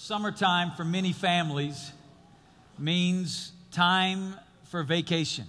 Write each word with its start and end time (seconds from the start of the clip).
Summertime 0.00 0.70
for 0.76 0.84
many 0.84 1.12
families 1.12 1.90
means 2.78 3.50
time 3.72 4.36
for 4.70 4.84
vacation. 4.84 5.44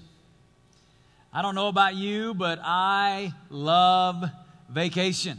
I 1.32 1.44
don't 1.44 1.54
know 1.54 1.68
about 1.68 1.94
you, 1.94 2.34
but 2.34 2.57
I 2.64 3.32
love 3.52 4.25
vacation. 4.68 5.38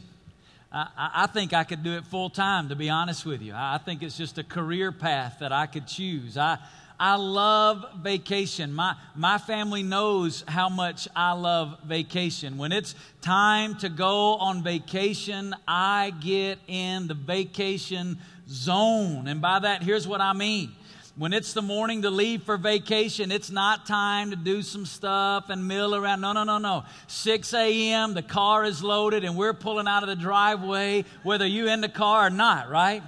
I, 0.71 0.87
I 0.97 1.27
think 1.27 1.53
I 1.53 1.65
could 1.65 1.83
do 1.83 1.97
it 1.97 2.05
full 2.07 2.31
time, 2.31 2.69
to 2.69 2.77
be 2.77 2.89
honest 2.89 3.27
with 3.27 3.43
you. 3.43 3.53
I 3.53 3.81
think 3.85 4.05
it's 4.05 4.17
just 4.17 4.39
a 4.39 4.45
career 4.45 4.93
path 4.93 5.39
that 5.41 5.51
I 5.51 5.67
could 5.67 5.89
choose. 5.89 6.37
I, 6.37 6.59
I 7.01 7.17
love 7.17 7.85
vacation. 8.03 8.73
My, 8.73 8.95
my 9.17 9.39
family 9.39 9.83
knows 9.83 10.45
how 10.47 10.69
much 10.69 11.09
I 11.17 11.33
love 11.33 11.81
vacation. 11.85 12.59
When 12.59 12.71
it's 12.71 12.95
time 13.23 13.75
to 13.79 13.89
go 13.89 14.37
on 14.37 14.63
vacation, 14.63 15.53
I 15.67 16.13
get 16.21 16.61
in 16.69 17.09
the 17.09 17.15
vacation 17.15 18.19
zone. 18.51 19.29
And 19.29 19.41
by 19.41 19.61
that, 19.61 19.83
here's 19.83 20.07
what 20.07 20.21
I 20.21 20.33
mean. 20.33 20.73
When 21.17 21.33
it's 21.33 21.53
the 21.53 21.63
morning 21.63 22.03
to 22.03 22.11
leave 22.11 22.45
for 22.45 22.57
vacation, 22.57 23.31
it's 23.31 23.51
not 23.51 23.85
time 23.85 24.31
to 24.31 24.37
do 24.37 24.63
some 24.63 24.87
stuff 24.87 25.51
and 25.51 25.69
mill 25.69 25.95
around. 25.95 26.21
No, 26.21 26.33
no, 26.33 26.45
no, 26.45 26.59
no. 26.59 26.85
6 27.09 27.53
a.m., 27.53 28.15
the 28.15 28.23
car 28.23 28.65
is 28.65 28.83
loaded 28.83 29.25
and 29.25 29.37
we're 29.37 29.53
pulling 29.53 29.87
out 29.87 30.03
of 30.03 30.09
the 30.09 30.17
driveway, 30.17 31.05
whether 31.23 31.47
you 31.47 31.69
in 31.69 31.81
the 31.81 31.89
car 31.89 32.29
or 32.29 32.31
not, 32.31 32.71
right? 32.71 33.03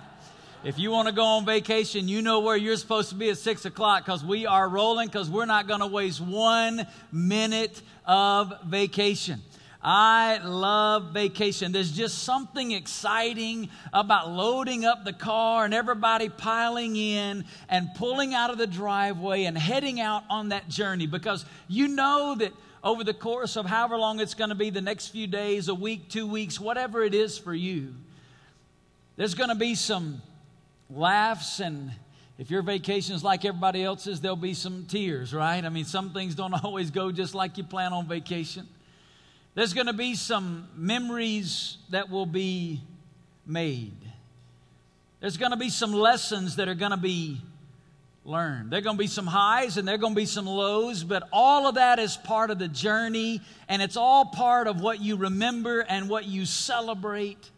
If 0.64 0.78
you 0.78 0.90
want 0.90 1.08
to 1.08 1.14
go 1.14 1.24
on 1.24 1.44
vacation, 1.44 2.06
you 2.06 2.22
know 2.22 2.40
where 2.40 2.56
you're 2.56 2.76
supposed 2.76 3.08
to 3.08 3.14
be 3.14 3.30
at 3.30 3.38
6 3.38 3.64
o'clock 3.64 4.04
because 4.04 4.24
we 4.24 4.46
are 4.46 4.68
rolling 4.68 5.08
because 5.08 5.28
we're 5.28 5.46
not 5.46 5.66
going 5.66 5.80
to 5.80 5.86
waste 5.88 6.20
one 6.20 6.86
minute 7.10 7.82
of 8.06 8.52
vacation. 8.66 9.42
I 9.82 10.38
love 10.44 11.12
vacation. 11.12 11.72
There's 11.72 11.90
just 11.90 12.18
something 12.18 12.70
exciting 12.70 13.68
about 13.92 14.30
loading 14.30 14.84
up 14.84 15.04
the 15.04 15.12
car 15.12 15.64
and 15.64 15.74
everybody 15.74 16.28
piling 16.28 16.94
in 16.94 17.44
and 17.68 17.88
pulling 17.96 18.32
out 18.32 18.50
of 18.50 18.58
the 18.58 18.66
driveway 18.66 19.44
and 19.44 19.58
heading 19.58 20.00
out 20.00 20.22
on 20.30 20.50
that 20.50 20.68
journey 20.68 21.08
because 21.08 21.44
you 21.66 21.88
know 21.88 22.36
that 22.38 22.52
over 22.84 23.02
the 23.02 23.14
course 23.14 23.56
of 23.56 23.66
however 23.66 23.96
long 23.96 24.20
it's 24.20 24.34
going 24.34 24.50
to 24.50 24.56
be 24.56 24.70
the 24.70 24.80
next 24.80 25.08
few 25.08 25.26
days, 25.26 25.66
a 25.66 25.74
week, 25.74 26.08
two 26.08 26.28
weeks, 26.28 26.60
whatever 26.60 27.02
it 27.02 27.14
is 27.14 27.36
for 27.36 27.54
you, 27.54 27.92
there's 29.16 29.34
going 29.34 29.50
to 29.50 29.56
be 29.56 29.74
some 29.74 30.22
laughs 30.88 31.58
and 31.58 31.90
if 32.38 32.50
your 32.50 32.62
vacation 32.62 33.14
is 33.14 33.22
like 33.22 33.44
everybody 33.44 33.84
else's, 33.84 34.20
there'll 34.20 34.36
be 34.36 34.54
some 34.54 34.86
tears, 34.86 35.34
right? 35.34 35.64
I 35.64 35.68
mean, 35.68 35.84
some 35.84 36.10
things 36.12 36.34
don't 36.34 36.54
always 36.64 36.90
go 36.90 37.10
just 37.10 37.34
like 37.34 37.58
you 37.58 37.64
plan 37.64 37.92
on 37.92 38.06
vacation. 38.06 38.68
There's 39.54 39.74
going 39.74 39.86
to 39.86 39.92
be 39.92 40.14
some 40.14 40.68
memories 40.76 41.76
that 41.90 42.08
will 42.10 42.26
be 42.26 42.80
made. 43.46 43.96
There's 45.20 45.36
going 45.36 45.50
to 45.50 45.58
be 45.58 45.68
some 45.68 45.92
lessons 45.92 46.56
that 46.56 46.68
are 46.68 46.74
going 46.74 46.90
to 46.90 46.96
be 46.96 47.40
learned. 48.24 48.70
There 48.70 48.78
are 48.78 48.82
going 48.82 48.96
to 48.96 49.02
be 49.02 49.08
some 49.08 49.26
highs 49.26 49.76
and 49.76 49.86
there 49.86 49.96
are 49.96 49.98
going 49.98 50.14
to 50.14 50.20
be 50.20 50.26
some 50.26 50.46
lows, 50.46 51.04
but 51.04 51.28
all 51.32 51.66
of 51.66 51.74
that 51.74 51.98
is 51.98 52.16
part 52.16 52.50
of 52.50 52.58
the 52.58 52.68
journey 52.68 53.40
and 53.68 53.82
it's 53.82 53.96
all 53.96 54.26
part 54.26 54.68
of 54.68 54.80
what 54.80 55.00
you 55.00 55.16
remember 55.16 55.80
and 55.80 56.08
what 56.08 56.26
you 56.26 56.46
celebrate 56.46 57.50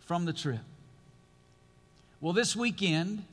from 0.00 0.24
the 0.24 0.32
trip. 0.32 0.60
Well, 2.20 2.32
this 2.32 2.54
weekend 2.54 3.24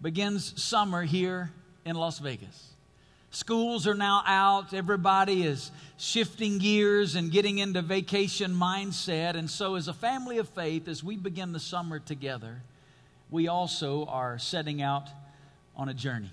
begins 0.00 0.62
summer 0.62 1.02
here 1.02 1.50
in 1.84 1.96
Las 1.96 2.18
Vegas. 2.18 2.73
Schools 3.34 3.88
are 3.88 3.94
now 3.96 4.22
out. 4.26 4.72
Everybody 4.72 5.42
is 5.42 5.72
shifting 5.96 6.58
gears 6.58 7.16
and 7.16 7.32
getting 7.32 7.58
into 7.58 7.82
vacation 7.82 8.54
mindset. 8.54 9.34
And 9.34 9.50
so, 9.50 9.74
as 9.74 9.88
a 9.88 9.92
family 9.92 10.38
of 10.38 10.48
faith, 10.48 10.86
as 10.86 11.02
we 11.02 11.16
begin 11.16 11.52
the 11.52 11.58
summer 11.58 11.98
together, 11.98 12.62
we 13.32 13.48
also 13.48 14.04
are 14.04 14.38
setting 14.38 14.82
out 14.82 15.08
on 15.76 15.88
a 15.88 15.94
journey. 15.94 16.30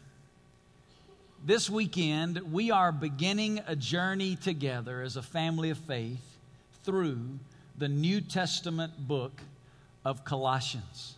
This 1.44 1.72
weekend, 1.72 2.54
we 2.54 2.70
are 2.70 2.92
beginning 2.92 3.62
a 3.66 3.76
journey 3.76 4.36
together 4.36 5.02
as 5.02 5.18
a 5.18 5.24
family 5.24 5.72
of 5.72 5.80
faith 5.80 6.38
through 6.84 7.40
the 7.80 7.88
New 7.88 8.22
Testament 8.22 9.08
book 9.08 9.42
of 10.06 10.24
Colossians 10.24 11.16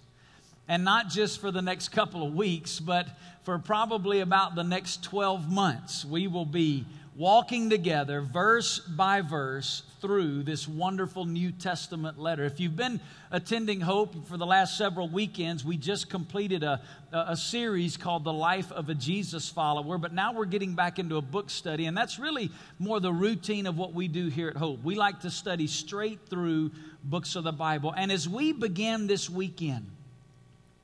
and 0.67 0.83
not 0.83 1.09
just 1.09 1.41
for 1.41 1.51
the 1.51 1.61
next 1.61 1.89
couple 1.89 2.25
of 2.25 2.33
weeks, 2.33 2.79
but 2.79 3.07
for 3.43 3.59
probably 3.59 4.21
about 4.21 4.55
the 4.55 4.63
next 4.63 5.03
12 5.03 5.51
months. 5.51 6.05
We 6.05 6.27
will 6.27 6.45
be 6.45 6.85
walking 7.15 7.69
together, 7.69 8.21
verse 8.21 8.79
by 8.79 9.21
verse, 9.21 9.83
through 10.01 10.43
this 10.43 10.67
wonderful 10.67 11.25
New 11.25 11.51
Testament 11.51 12.17
letter. 12.17 12.43
If 12.43 12.59
you've 12.59 12.75
been 12.75 12.99
attending 13.31 13.81
Hope 13.81 14.27
for 14.27 14.37
the 14.37 14.45
last 14.45 14.77
several 14.77 15.07
weekends, 15.07 15.63
we 15.63 15.77
just 15.77 16.09
completed 16.09 16.63
a, 16.63 16.81
a 17.11 17.37
series 17.37 17.97
called 17.97 18.23
The 18.23 18.33
Life 18.33 18.71
of 18.71 18.89
a 18.89 18.95
Jesus 18.95 19.47
Follower, 19.49 19.97
but 19.97 20.13
now 20.13 20.33
we're 20.33 20.45
getting 20.45 20.73
back 20.73 20.97
into 20.97 21.17
a 21.17 21.21
book 21.21 21.49
study, 21.49 21.85
and 21.85 21.95
that's 21.95 22.17
really 22.17 22.49
more 22.79 22.99
the 22.99 23.13
routine 23.13 23.67
of 23.67 23.77
what 23.77 23.93
we 23.93 24.07
do 24.07 24.27
here 24.27 24.49
at 24.49 24.57
Hope. 24.57 24.83
We 24.83 24.95
like 24.95 25.19
to 25.21 25.29
study 25.29 25.67
straight 25.67 26.19
through 26.29 26.71
books 27.03 27.35
of 27.35 27.43
the 27.43 27.51
Bible. 27.51 27.93
And 27.95 28.11
as 28.11 28.27
we 28.27 28.53
begin 28.53 29.07
this 29.07 29.29
weekend, 29.29 29.87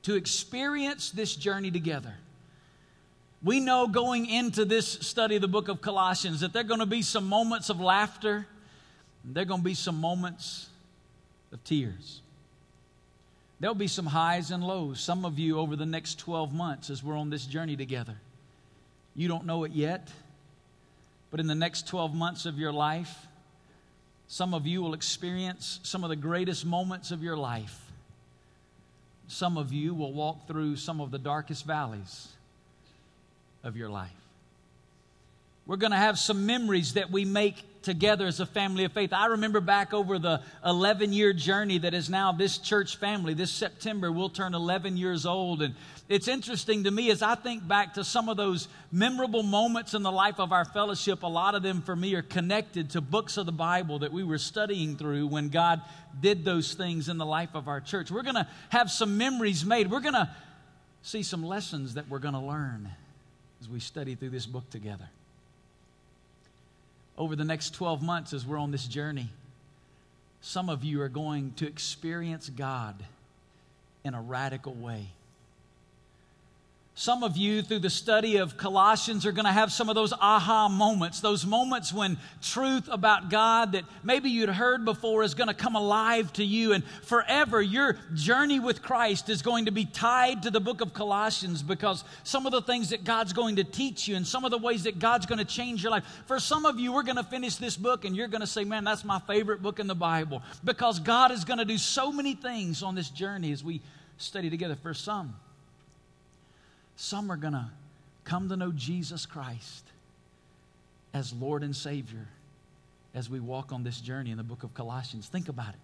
to 0.02 0.14
experience 0.14 1.10
this 1.10 1.36
journey 1.36 1.70
together. 1.70 2.14
We 3.42 3.60
know 3.60 3.86
going 3.86 4.26
into 4.26 4.64
this 4.64 4.86
study 4.86 5.36
of 5.36 5.42
the 5.42 5.48
book 5.48 5.68
of 5.68 5.80
Colossians 5.80 6.40
that 6.40 6.52
there 6.52 6.60
are 6.60 6.66
going 6.66 6.80
to 6.80 6.86
be 6.86 7.02
some 7.02 7.26
moments 7.26 7.70
of 7.70 7.80
laughter, 7.80 8.46
and 9.24 9.34
there 9.34 9.42
are 9.42 9.46
going 9.46 9.60
to 9.60 9.64
be 9.64 9.74
some 9.74 10.00
moments 10.00 10.68
of 11.52 11.62
tears. 11.64 12.20
There'll 13.58 13.74
be 13.74 13.88
some 13.88 14.06
highs 14.06 14.50
and 14.50 14.62
lows. 14.62 15.00
Some 15.00 15.24
of 15.24 15.38
you 15.38 15.58
over 15.58 15.76
the 15.76 15.86
next 15.86 16.18
12 16.18 16.52
months 16.52 16.90
as 16.90 17.02
we're 17.02 17.16
on 17.16 17.30
this 17.30 17.44
journey 17.44 17.76
together. 17.76 18.16
You 19.14 19.28
don't 19.28 19.44
know 19.44 19.64
it 19.64 19.72
yet, 19.72 20.08
but 21.30 21.40
in 21.40 21.46
the 21.46 21.54
next 21.54 21.86
12 21.86 22.14
months 22.14 22.46
of 22.46 22.58
your 22.58 22.72
life, 22.72 23.26
some 24.28 24.54
of 24.54 24.66
you 24.66 24.80
will 24.80 24.94
experience 24.94 25.80
some 25.82 26.04
of 26.04 26.10
the 26.10 26.16
greatest 26.16 26.64
moments 26.64 27.10
of 27.10 27.22
your 27.22 27.36
life 27.36 27.89
some 29.30 29.56
of 29.56 29.72
you 29.72 29.94
will 29.94 30.12
walk 30.12 30.46
through 30.46 30.76
some 30.76 31.00
of 31.00 31.10
the 31.10 31.18
darkest 31.18 31.64
valleys 31.64 32.28
of 33.62 33.76
your 33.76 33.88
life. 33.88 34.10
We're 35.66 35.76
going 35.76 35.92
to 35.92 35.98
have 35.98 36.18
some 36.18 36.46
memories 36.46 36.94
that 36.94 37.10
we 37.12 37.24
make 37.24 37.82
together 37.82 38.26
as 38.26 38.40
a 38.40 38.46
family 38.46 38.84
of 38.84 38.92
faith. 38.92 39.12
I 39.12 39.26
remember 39.26 39.60
back 39.60 39.94
over 39.94 40.18
the 40.18 40.42
11 40.66 41.12
year 41.12 41.32
journey 41.32 41.78
that 41.78 41.94
is 41.94 42.10
now 42.10 42.32
this 42.32 42.58
church 42.58 42.96
family. 42.96 43.34
This 43.34 43.50
September, 43.50 44.10
we'll 44.10 44.30
turn 44.30 44.54
11 44.54 44.96
years 44.96 45.24
old. 45.24 45.62
And 45.62 45.74
it's 46.10 46.28
interesting 46.28 46.84
to 46.84 46.90
me 46.90 47.10
as 47.10 47.22
I 47.22 47.34
think 47.36 47.66
back 47.66 47.94
to 47.94 48.04
some 48.04 48.28
of 48.28 48.36
those 48.36 48.68
memorable 48.92 49.42
moments 49.42 49.94
in 49.94 50.02
the 50.02 50.12
life 50.12 50.38
of 50.38 50.52
our 50.52 50.66
fellowship. 50.66 51.22
A 51.22 51.26
lot 51.26 51.54
of 51.54 51.62
them 51.62 51.80
for 51.80 51.96
me 51.96 52.14
are 52.14 52.22
connected 52.22 52.90
to 52.90 53.00
books 53.00 53.38
of 53.38 53.46
the 53.46 53.52
Bible 53.52 54.00
that 54.00 54.12
we 54.12 54.22
were 54.22 54.36
studying 54.36 54.96
through 54.96 55.28
when 55.28 55.48
God 55.48 55.80
did 56.20 56.44
those 56.44 56.74
things 56.74 57.08
in 57.08 57.16
the 57.16 57.24
life 57.24 57.54
of 57.54 57.66
our 57.66 57.80
church. 57.80 58.10
We're 58.10 58.22
going 58.22 58.34
to 58.34 58.46
have 58.68 58.90
some 58.90 59.16
memories 59.16 59.64
made. 59.64 59.90
We're 59.90 60.00
going 60.00 60.12
to 60.12 60.28
see 61.02 61.22
some 61.22 61.42
lessons 61.42 61.94
that 61.94 62.08
we're 62.10 62.18
going 62.18 62.34
to 62.34 62.40
learn 62.40 62.90
as 63.62 63.70
we 63.70 63.80
study 63.80 64.14
through 64.14 64.30
this 64.30 64.44
book 64.44 64.68
together 64.68 65.08
over 67.20 67.36
the 67.36 67.44
next 67.44 67.74
12 67.74 68.02
months 68.02 68.32
as 68.32 68.46
we're 68.46 68.56
on 68.56 68.70
this 68.70 68.86
journey, 68.86 69.28
some 70.40 70.70
of 70.70 70.82
you 70.82 71.02
are 71.02 71.08
going 71.10 71.52
to 71.56 71.66
experience 71.66 72.48
God 72.48 72.94
in 74.02 74.14
a 74.14 74.22
radical 74.22 74.72
way. 74.72 75.08
Some 77.00 77.22
of 77.22 77.38
you, 77.38 77.62
through 77.62 77.78
the 77.78 77.88
study 77.88 78.36
of 78.36 78.58
Colossians, 78.58 79.24
are 79.24 79.32
going 79.32 79.46
to 79.46 79.52
have 79.52 79.72
some 79.72 79.88
of 79.88 79.94
those 79.94 80.12
aha 80.12 80.68
moments, 80.68 81.20
those 81.20 81.46
moments 81.46 81.94
when 81.94 82.18
truth 82.42 82.90
about 82.92 83.30
God 83.30 83.72
that 83.72 83.86
maybe 84.02 84.28
you'd 84.28 84.50
heard 84.50 84.84
before 84.84 85.22
is 85.22 85.32
going 85.32 85.48
to 85.48 85.54
come 85.54 85.76
alive 85.76 86.30
to 86.34 86.44
you. 86.44 86.74
And 86.74 86.84
forever, 87.04 87.62
your 87.62 87.96
journey 88.12 88.60
with 88.60 88.82
Christ 88.82 89.30
is 89.30 89.40
going 89.40 89.64
to 89.64 89.70
be 89.70 89.86
tied 89.86 90.42
to 90.42 90.50
the 90.50 90.60
book 90.60 90.82
of 90.82 90.92
Colossians 90.92 91.62
because 91.62 92.04
some 92.22 92.44
of 92.44 92.52
the 92.52 92.60
things 92.60 92.90
that 92.90 93.02
God's 93.02 93.32
going 93.32 93.56
to 93.56 93.64
teach 93.64 94.06
you 94.06 94.14
and 94.14 94.26
some 94.26 94.44
of 94.44 94.50
the 94.50 94.58
ways 94.58 94.82
that 94.82 94.98
God's 94.98 95.24
going 95.24 95.38
to 95.38 95.46
change 95.46 95.82
your 95.82 95.92
life. 95.92 96.04
For 96.26 96.38
some 96.38 96.66
of 96.66 96.78
you, 96.78 96.92
we're 96.92 97.02
going 97.02 97.16
to 97.16 97.24
finish 97.24 97.56
this 97.56 97.78
book 97.78 98.04
and 98.04 98.14
you're 98.14 98.28
going 98.28 98.42
to 98.42 98.46
say, 98.46 98.64
Man, 98.64 98.84
that's 98.84 99.06
my 99.06 99.20
favorite 99.20 99.62
book 99.62 99.80
in 99.80 99.86
the 99.86 99.94
Bible 99.94 100.42
because 100.64 101.00
God 101.00 101.30
is 101.30 101.46
going 101.46 101.60
to 101.60 101.64
do 101.64 101.78
so 101.78 102.12
many 102.12 102.34
things 102.34 102.82
on 102.82 102.94
this 102.94 103.08
journey 103.08 103.52
as 103.52 103.64
we 103.64 103.80
study 104.18 104.50
together. 104.50 104.76
For 104.76 104.92
some, 104.92 105.34
some 107.00 107.32
are 107.32 107.36
going 107.38 107.54
to 107.54 107.66
come 108.24 108.50
to 108.50 108.56
know 108.58 108.72
Jesus 108.72 109.24
Christ 109.24 109.86
as 111.14 111.32
Lord 111.32 111.62
and 111.62 111.74
Savior 111.74 112.28
as 113.14 113.30
we 113.30 113.40
walk 113.40 113.72
on 113.72 113.82
this 113.82 114.02
journey 114.02 114.30
in 114.30 114.36
the 114.36 114.42
book 114.42 114.64
of 114.64 114.74
Colossians. 114.74 115.26
Think 115.26 115.48
about 115.48 115.70
it. 115.70 115.80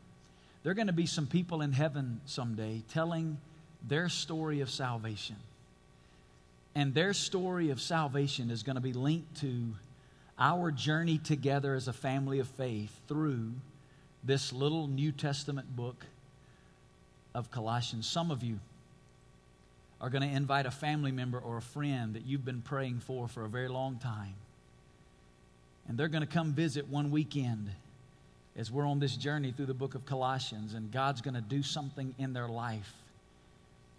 There 0.63 0.71
are 0.71 0.75
going 0.75 0.89
to 0.89 0.93
be 0.93 1.07
some 1.07 1.27
people 1.27 1.63
in 1.63 1.73
heaven 1.73 2.21
someday 2.27 2.83
telling 2.93 3.39
their 3.89 4.11
story 4.11 4.61
of 4.61 4.69
salvation. 4.69 5.37
And 6.75 6.93
their 6.93 7.15
story 7.15 7.71
of 7.71 7.81
salvation 7.81 8.51
is 8.51 8.63
going 8.63 8.77
to 8.77 8.83
be 8.83 8.93
linked 8.93 9.41
to 9.41 9.73
our 10.39 10.71
journey 10.71 11.17
together 11.17 11.75
as 11.75 11.89
a 11.89 11.95
family 11.95 12.41
of 12.41 12.47
faith 12.47 12.95
through 13.09 13.53
this 14.23 14.53
little 14.53 14.87
New 14.87 15.13
Testament 15.13 15.75
book 15.75 16.05
of 17.35 17.51
Colossians. 17.51 18.07
Some 18.07 18.31
of 18.31 18.43
you 18.43 18.59
are 20.01 20.11
going 20.11 20.23
to 20.23 20.35
invite 20.35 20.67
a 20.67 20.71
family 20.71 21.13
member 21.13 21.39
or 21.39 21.57
a 21.57 21.63
friend 21.63 22.15
that 22.15 22.27
you've 22.27 22.45
been 22.45 22.63
praying 22.63 23.01
for 23.01 23.29
for 23.29 23.45
a 23.45 23.49
very 23.49 23.69
long 23.69 23.99
time. 23.99 24.35
And 25.89 25.97
they're 25.97 26.09
going 26.09 26.27
to 26.27 26.33
come 26.33 26.53
visit 26.53 26.89
one 26.89 27.11
weekend 27.11 27.71
as 28.57 28.71
we're 28.71 28.87
on 28.87 28.99
this 28.99 29.17
journey 29.17 29.53
through 29.53 29.67
the 29.67 29.75
book 29.75 29.95
of 29.95 30.07
Colossians, 30.07 30.75
and 30.75 30.91
God's 30.91 31.21
going 31.21 31.35
to 31.35 31.43
do 31.43 31.63
something 31.63 32.15
in 32.19 32.33
their 32.33 32.49
life 32.49 32.93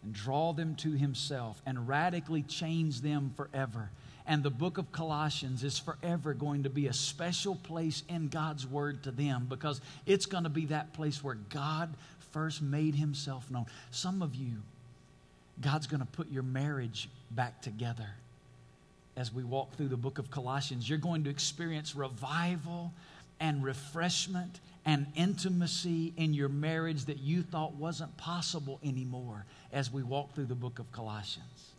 and 0.03 0.13
draw 0.13 0.53
them 0.53 0.75
to 0.75 0.91
Himself 0.91 1.61
and 1.65 1.87
radically 1.87 2.41
change 2.43 3.01
them 3.01 3.33
forever. 3.35 3.89
And 4.25 4.43
the 4.43 4.49
book 4.49 4.77
of 4.77 4.91
Colossians 4.91 5.63
is 5.63 5.79
forever 5.79 6.33
going 6.33 6.63
to 6.63 6.69
be 6.69 6.87
a 6.87 6.93
special 6.93 7.55
place 7.55 8.03
in 8.09 8.27
God's 8.27 8.67
Word 8.67 9.03
to 9.03 9.11
them 9.11 9.45
because 9.47 9.79
it's 10.05 10.25
going 10.25 10.43
to 10.43 10.49
be 10.49 10.65
that 10.65 10.91
place 10.93 11.23
where 11.23 11.35
God 11.49 11.93
first 12.31 12.61
made 12.61 12.95
Himself 12.95 13.49
known. 13.49 13.67
Some 13.91 14.21
of 14.21 14.35
you, 14.35 14.57
God's 15.61 15.87
going 15.87 15.99
to 16.01 16.05
put 16.07 16.31
your 16.31 16.43
marriage 16.43 17.09
back 17.31 17.61
together 17.61 18.07
as 19.15 19.33
we 19.33 19.43
walk 19.43 19.75
through 19.75 19.87
the 19.87 19.97
book 19.97 20.19
of 20.19 20.29
Colossians. 20.29 20.87
You're 20.87 20.99
going 20.99 21.23
to 21.23 21.29
experience 21.29 21.95
revival 21.95 22.93
and 23.39 23.63
refreshment 23.63 24.59
and 24.85 25.07
intimacy 25.15 26.13
in 26.15 26.33
your 26.33 26.49
marriage 26.49 27.05
that 27.05 27.19
you 27.19 27.41
thought 27.41 27.73
wasn't 27.73 28.15
possible 28.17 28.79
anymore 28.83 29.45
as 29.73 29.91
we 29.91 30.03
walk 30.03 30.33
through 30.33 30.45
the 30.45 30.55
book 30.55 30.79
of 30.79 30.91
Colossians. 30.91 31.71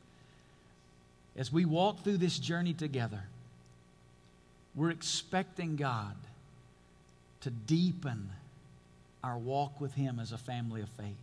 As 1.37 1.53
we 1.53 1.65
walk 1.65 2.03
through 2.03 2.19
this 2.19 2.39
journey 2.39 2.75
together, 2.75 3.23
we're 4.75 4.91
expecting 4.91 5.77
God 5.77 6.17
to 7.43 7.51
deepen 7.51 8.29
our 9.23 9.39
walk 9.39 9.81
with 9.81 9.95
Him 9.95 10.19
as 10.19 10.33
a 10.33 10.39
family 10.39 10.81
of 10.81 10.89
faith. 10.91 11.17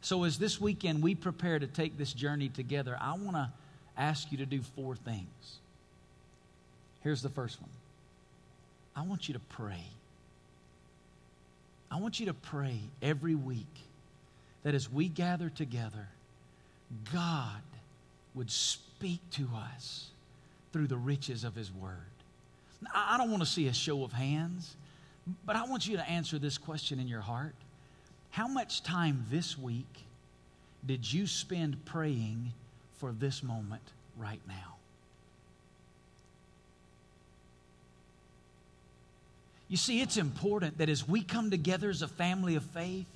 So, 0.00 0.24
as 0.24 0.38
this 0.38 0.60
weekend 0.60 1.02
we 1.02 1.14
prepare 1.14 1.58
to 1.58 1.66
take 1.66 1.98
this 1.98 2.12
journey 2.12 2.48
together, 2.48 2.96
I 3.00 3.12
want 3.14 3.36
to 3.36 3.50
ask 3.96 4.30
you 4.30 4.38
to 4.38 4.46
do 4.46 4.62
four 4.62 4.94
things. 4.94 5.58
Here's 7.02 7.22
the 7.22 7.28
first 7.28 7.60
one 7.60 7.70
I 8.96 9.02
want 9.02 9.28
you 9.28 9.34
to 9.34 9.40
pray. 9.40 9.84
I 11.90 11.98
want 11.98 12.20
you 12.20 12.26
to 12.26 12.34
pray 12.34 12.80
every 13.02 13.34
week 13.34 13.66
that 14.62 14.74
as 14.74 14.90
we 14.90 15.08
gather 15.08 15.48
together, 15.48 16.08
God 17.12 17.62
would 18.34 18.50
speak 18.50 19.20
to 19.32 19.48
us 19.54 20.10
through 20.72 20.86
the 20.86 20.96
riches 20.96 21.44
of 21.44 21.54
His 21.54 21.72
Word. 21.72 21.94
I 22.94 23.16
don't 23.16 23.30
want 23.30 23.42
to 23.42 23.48
see 23.48 23.66
a 23.68 23.72
show 23.72 24.04
of 24.04 24.12
hands, 24.12 24.76
but 25.44 25.56
I 25.56 25.64
want 25.64 25.88
you 25.88 25.96
to 25.96 26.08
answer 26.08 26.38
this 26.38 26.58
question 26.58 27.00
in 27.00 27.08
your 27.08 27.20
heart. 27.20 27.54
How 28.38 28.46
much 28.46 28.84
time 28.84 29.26
this 29.32 29.58
week 29.58 30.04
did 30.86 31.12
you 31.12 31.26
spend 31.26 31.84
praying 31.84 32.52
for 32.98 33.10
this 33.10 33.42
moment 33.42 33.82
right 34.16 34.40
now? 34.46 34.76
You 39.66 39.76
see, 39.76 40.00
it's 40.00 40.16
important 40.16 40.78
that 40.78 40.88
as 40.88 41.08
we 41.08 41.20
come 41.20 41.50
together 41.50 41.90
as 41.90 42.02
a 42.02 42.06
family 42.06 42.54
of 42.54 42.62
faith, 42.62 43.08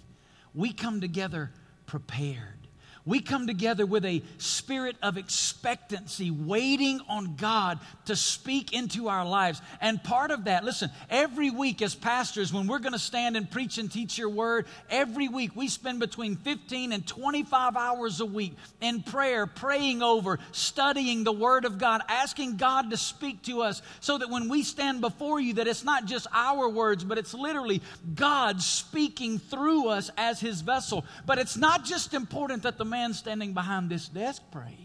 we 0.56 0.72
come 0.72 1.00
together 1.00 1.52
prepared. 1.86 2.61
We 3.04 3.20
come 3.20 3.48
together 3.48 3.84
with 3.84 4.04
a 4.04 4.22
spirit 4.38 4.96
of 5.02 5.16
expectancy, 5.16 6.30
waiting 6.30 7.00
on 7.08 7.34
God 7.34 7.80
to 8.04 8.14
speak 8.14 8.72
into 8.72 9.08
our 9.08 9.26
lives. 9.26 9.60
And 9.80 10.02
part 10.04 10.30
of 10.30 10.44
that, 10.44 10.62
listen, 10.62 10.88
every 11.10 11.50
week 11.50 11.82
as 11.82 11.96
pastors, 11.96 12.52
when 12.52 12.68
we're 12.68 12.78
going 12.78 12.92
to 12.92 13.00
stand 13.00 13.36
and 13.36 13.50
preach 13.50 13.78
and 13.78 13.90
teach 13.90 14.16
your 14.16 14.28
word, 14.28 14.66
every 14.88 15.26
week 15.26 15.56
we 15.56 15.66
spend 15.66 15.98
between 15.98 16.36
15 16.36 16.92
and 16.92 17.04
25 17.04 17.76
hours 17.76 18.20
a 18.20 18.26
week 18.26 18.54
in 18.80 19.02
prayer, 19.02 19.48
praying 19.48 20.00
over, 20.00 20.38
studying 20.52 21.24
the 21.24 21.32
word 21.32 21.64
of 21.64 21.78
God, 21.78 22.02
asking 22.08 22.56
God 22.56 22.90
to 22.90 22.96
speak 22.96 23.42
to 23.42 23.62
us 23.62 23.82
so 23.98 24.16
that 24.18 24.30
when 24.30 24.48
we 24.48 24.62
stand 24.62 25.00
before 25.00 25.40
you, 25.40 25.54
that 25.54 25.66
it's 25.66 25.82
not 25.82 26.04
just 26.04 26.28
our 26.32 26.68
words, 26.68 27.02
but 27.02 27.18
it's 27.18 27.34
literally 27.34 27.82
God 28.14 28.62
speaking 28.62 29.40
through 29.40 29.88
us 29.88 30.08
as 30.16 30.38
his 30.38 30.60
vessel. 30.60 31.04
But 31.26 31.38
it's 31.38 31.56
not 31.56 31.84
just 31.84 32.14
important 32.14 32.62
that 32.62 32.78
the 32.78 32.91
man 32.92 33.14
standing 33.14 33.54
behind 33.54 33.90
this 33.90 34.06
desk 34.06 34.42
pray. 34.52 34.76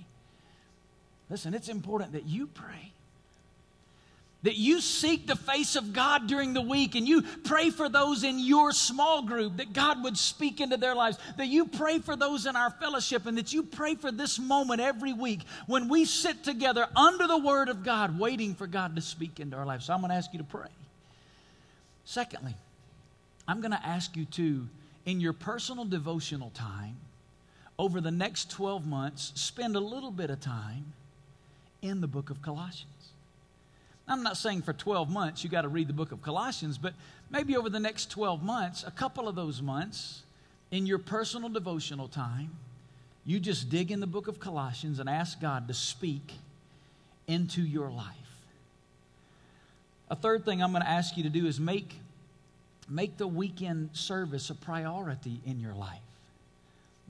Listen, 1.29 1.53
it's 1.53 1.67
important 1.67 2.13
that 2.13 2.25
you 2.25 2.47
pray. 2.47 2.93
That 4.43 4.55
you 4.55 4.79
seek 4.79 5.27
the 5.27 5.35
face 5.35 5.75
of 5.75 5.91
God 5.91 6.27
during 6.27 6.53
the 6.53 6.61
week 6.61 6.95
and 6.95 7.05
you 7.05 7.23
pray 7.43 7.69
for 7.69 7.89
those 7.89 8.23
in 8.23 8.39
your 8.39 8.71
small 8.71 9.23
group, 9.23 9.57
that 9.57 9.73
God 9.73 10.03
would 10.03 10.17
speak 10.17 10.61
into 10.61 10.77
their 10.77 10.95
lives. 10.95 11.17
That 11.37 11.47
you 11.47 11.65
pray 11.65 11.99
for 11.99 12.15
those 12.15 12.45
in 12.45 12.55
our 12.55 12.69
fellowship 12.69 13.25
and 13.25 13.37
that 13.37 13.51
you 13.51 13.61
pray 13.61 13.95
for 13.95 14.09
this 14.09 14.39
moment 14.39 14.79
every 14.79 15.11
week 15.11 15.41
when 15.65 15.89
we 15.89 16.05
sit 16.05 16.45
together 16.45 16.87
under 16.95 17.27
the 17.27 17.37
Word 17.37 17.67
of 17.67 17.83
God, 17.83 18.17
waiting 18.17 18.55
for 18.55 18.67
God 18.67 18.95
to 18.95 19.01
speak 19.01 19.41
into 19.41 19.57
our 19.57 19.65
lives. 19.65 19.85
So 19.85 19.93
I'm 19.93 19.99
going 19.99 20.11
to 20.11 20.15
ask 20.15 20.31
you 20.31 20.39
to 20.39 20.45
pray. 20.45 20.69
Secondly, 22.05 22.55
I'm 23.49 23.59
going 23.59 23.71
to 23.71 23.85
ask 23.85 24.15
you 24.15 24.23
to, 24.25 24.65
in 25.05 25.19
your 25.19 25.33
personal 25.33 25.83
devotional 25.83 26.51
time, 26.51 26.95
over 27.79 28.01
the 28.01 28.11
next 28.11 28.49
12 28.51 28.85
months, 28.85 29.31
spend 29.35 29.75
a 29.75 29.79
little 29.79 30.11
bit 30.11 30.29
of 30.29 30.39
time 30.39 30.93
in 31.81 32.01
the 32.01 32.07
book 32.07 32.29
of 32.29 32.41
Colossians. 32.41 33.11
I'm 34.07 34.23
not 34.23 34.37
saying 34.37 34.61
for 34.61 34.73
12 34.73 35.09
months 35.09 35.43
you 35.43 35.49
got 35.49 35.61
to 35.61 35.67
read 35.67 35.87
the 35.87 35.93
book 35.93 36.11
of 36.11 36.21
Colossians, 36.21 36.77
but 36.77 36.93
maybe 37.29 37.57
over 37.57 37.69
the 37.69 37.79
next 37.79 38.09
12 38.09 38.41
months, 38.41 38.83
a 38.85 38.91
couple 38.91 39.27
of 39.27 39.35
those 39.35 39.61
months, 39.61 40.23
in 40.71 40.85
your 40.85 40.97
personal 40.97 41.49
devotional 41.49 42.07
time, 42.07 42.51
you 43.25 43.39
just 43.39 43.69
dig 43.69 43.91
in 43.91 43.99
the 43.99 44.07
book 44.07 44.27
of 44.27 44.39
Colossians 44.39 44.99
and 44.99 45.09
ask 45.09 45.39
God 45.41 45.67
to 45.67 45.73
speak 45.73 46.33
into 47.27 47.61
your 47.61 47.89
life. 47.89 48.15
A 50.09 50.15
third 50.15 50.45
thing 50.45 50.63
I'm 50.63 50.71
going 50.71 50.83
to 50.83 50.89
ask 50.89 51.17
you 51.17 51.23
to 51.23 51.29
do 51.29 51.45
is 51.45 51.59
make, 51.59 51.95
make 52.89 53.17
the 53.17 53.27
weekend 53.27 53.89
service 53.91 54.49
a 54.49 54.55
priority 54.55 55.41
in 55.45 55.59
your 55.59 55.73
life. 55.73 55.99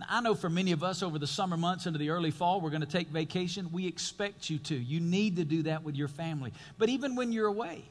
I 0.07 0.21
know 0.21 0.35
for 0.35 0.49
many 0.49 0.73
of 0.73 0.83
us 0.83 1.01
over 1.01 1.17
the 1.17 1.27
summer 1.27 1.57
months 1.57 1.87
into 1.87 1.97
the 1.97 2.11
early 2.11 2.29
fall, 2.29 2.61
we're 2.61 2.69
going 2.69 2.81
to 2.81 2.87
take 2.87 3.07
vacation. 3.07 3.71
We 3.71 3.87
expect 3.87 4.49
you 4.49 4.59
to. 4.59 4.75
You 4.75 4.99
need 4.99 5.37
to 5.37 5.43
do 5.43 5.63
that 5.63 5.83
with 5.83 5.95
your 5.95 6.07
family. 6.07 6.53
But 6.77 6.89
even 6.89 7.15
when 7.15 7.31
you're 7.31 7.47
away, 7.47 7.83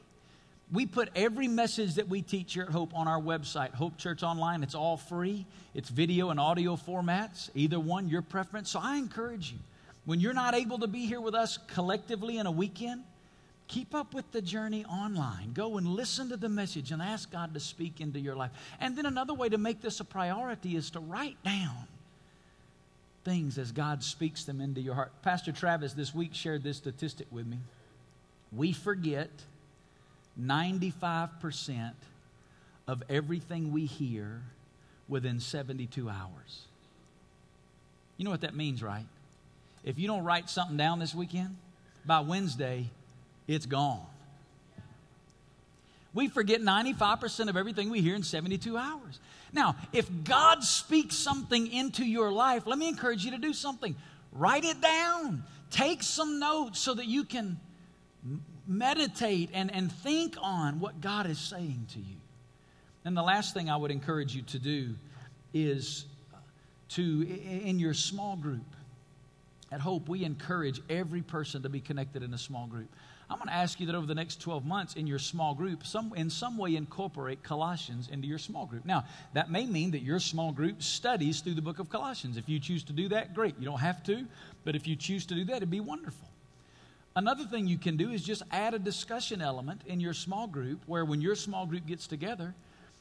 we 0.73 0.87
put 0.87 1.11
every 1.17 1.49
message 1.49 1.95
that 1.95 2.09
we 2.09 2.23
teach 2.23 2.55
here 2.55 2.65
at 2.65 2.71
Hope 2.71 2.95
on 2.95 3.09
our 3.09 3.21
website, 3.21 3.75
Hope 3.75 3.97
Church 3.97 4.23
Online. 4.23 4.63
It's 4.63 4.75
all 4.75 4.97
free, 4.97 5.47
it's 5.75 5.89
video 5.89 6.31
and 6.31 6.41
audio 6.41 6.77
formats, 6.77 7.51
either 7.55 7.79
one, 7.79 8.09
your 8.09 8.23
preference. 8.23 8.71
So 8.71 8.81
I 8.83 8.97
encourage 8.97 9.53
you, 9.53 9.59
when 10.05 10.21
you're 10.21 10.33
not 10.33 10.55
able 10.55 10.79
to 10.81 10.87
be 10.87 11.07
here 11.07 11.21
with 11.21 11.35
us 11.35 11.59
collectively 11.69 12.39
in 12.39 12.47
a 12.47 12.51
weekend, 12.51 13.03
keep 13.69 13.95
up 13.95 14.15
with 14.15 14.31
the 14.31 14.43
journey 14.43 14.85
online. 14.85 15.53
Go 15.53 15.77
and 15.77 15.87
listen 15.89 16.29
to 16.29 16.37
the 16.37 16.49
message 16.49 16.93
and 16.93 17.03
ask 17.03 17.31
God 17.31 17.55
to 17.55 17.61
speak 17.61 18.01
into 18.01 18.21
your 18.21 18.37
life. 18.37 18.53
And 18.81 18.97
then 18.97 19.07
another 19.07 19.35
way 19.35 19.49
to 19.49 19.59
make 19.59 19.81
this 19.83 19.99
a 19.99 20.05
priority 20.05 20.77
is 20.77 20.91
to 20.91 21.01
write 21.01 21.37
down 21.45 21.89
things 23.27 23.59
as 23.59 23.73
God 23.73 24.05
speaks 24.05 24.45
them 24.45 24.61
into 24.61 24.81
your 24.81 24.95
heart. 24.95 25.11
Pastor 25.23 25.51
Travis 25.51 25.93
this 25.93 26.15
week 26.15 26.33
shared 26.33 26.63
this 26.63 26.77
statistic 26.77 27.27
with 27.33 27.45
me. 27.45 27.59
We 28.53 28.73
forget 28.73 29.29
95% 30.41 31.91
of 32.87 33.03
everything 33.11 33.73
we 33.73 33.85
hear 33.85 34.43
within 35.09 35.41
72 35.41 36.09
hours. 36.09 36.63
You 38.17 38.25
know 38.25 38.31
what 38.31 38.43
that 38.43 38.55
means, 38.55 38.81
right? 38.81 39.07
If 39.85 39.99
you 39.99 40.07
don't 40.07 40.23
write 40.23 40.49
something 40.49 40.77
down 40.77 41.01
this 41.01 41.15
weekend, 41.15 41.57
by 42.07 42.21
Wednesday, 42.21 42.87
it's 43.49 43.67
gone. 43.67 44.07
We 46.15 46.29
forget 46.29 46.61
95% 46.61 47.49
of 47.49 47.57
everything 47.57 47.91
we 47.91 48.01
hear 48.01 48.15
in 48.15 48.23
72 48.23 48.77
hours. 48.79 49.19
Now, 49.53 49.77
if 49.93 50.09
God 50.25 50.63
speaks 50.63 51.17
something 51.17 51.67
into 51.67 52.05
your 52.05 52.33
life, 52.33 52.67
let 52.67 52.79
me 52.79 52.89
encourage 52.89 53.25
you 53.25 53.31
to 53.31 53.39
do 53.39 53.53
something. 53.53 53.95
Write 54.33 54.65
it 54.65 54.81
down. 54.81 55.45
Take 55.71 56.03
some 56.03 56.39
notes 56.39 56.79
so 56.79 56.95
that 56.95 57.07
you 57.07 57.25
can 57.25 57.59
meditate 58.67 59.51
and, 59.53 59.73
and 59.73 59.91
think 59.91 60.37
on 60.41 60.81
what 60.81 61.01
God 61.01 61.27
is 61.27 61.39
saying 61.39 61.87
to 61.93 61.99
you. 61.99 62.17
And 63.05 63.17
the 63.17 63.23
last 63.23 63.55
thing 63.55 63.71
I 63.71 63.77
would 63.77 63.91
encourage 63.91 64.35
you 64.35 64.43
to 64.43 64.59
do 64.59 64.95
is 65.55 66.07
uh, 66.35 66.39
to, 66.91 67.27
in 67.63 67.79
your 67.79 67.95
small 67.95 68.37
group, 68.37 68.65
at 69.73 69.81
Hope, 69.81 70.09
we 70.09 70.25
encourage 70.25 70.81
every 70.89 71.23
person 71.23 71.63
to 71.63 71.69
be 71.69 71.81
connected 71.81 72.23
in 72.23 72.35
a 72.35 72.39
small 72.39 72.67
group. 72.67 72.89
I'm 73.29 73.39
going 73.39 73.49
to 73.49 73.55
ask 73.55 73.81
you 73.81 73.87
that 73.87 73.97
over 73.97 74.07
the 74.07 74.15
next 74.15 74.41
12 74.41 74.65
months 74.65 74.95
in 74.95 75.07
your 75.07 75.19
small 75.19 75.53
group, 75.53 75.85
some, 75.85 76.13
in 76.15 76.31
some 76.31 76.57
way 76.57 76.77
incorporate 76.77 77.43
Colossians 77.43 78.09
into 78.09 78.29
your 78.29 78.39
small 78.39 78.67
group. 78.67 78.85
Now, 78.85 79.05
that 79.35 79.51
may 79.51 79.67
mean 79.67 79.91
that 79.93 80.03
your 80.03 80.21
small 80.21 80.53
group 80.53 80.81
studies 80.81 81.41
through 81.41 81.55
the 81.55 81.63
book 81.63 81.81
of 81.81 81.91
Colossians. 81.91 82.37
If 82.37 82.49
you 82.49 82.61
choose 82.61 82.85
to 82.85 82.93
do 82.93 83.09
that, 83.09 83.35
great. 83.35 83.57
You 83.59 83.65
don't 83.65 83.81
have 83.81 84.05
to, 84.05 84.27
but 84.65 84.77
if 84.77 84.87
you 84.87 84.95
choose 84.95 85.27
to 85.27 85.35
do 85.35 85.45
that, 85.47 85.57
it'd 85.57 85.71
be 85.71 85.81
wonderful. 85.81 86.29
Another 87.17 87.45
thing 87.45 87.67
you 87.67 87.79
can 87.79 87.97
do 87.97 88.11
is 88.11 88.23
just 88.23 88.43
add 88.53 88.75
a 88.75 88.79
discussion 88.79 89.41
element 89.41 89.81
in 89.87 89.99
your 89.99 90.15
small 90.15 90.47
group 90.47 90.83
where 90.87 91.05
when 91.05 91.21
your 91.21 91.35
small 91.35 91.67
group 91.67 91.87
gets 91.87 92.07
together, 92.07 92.55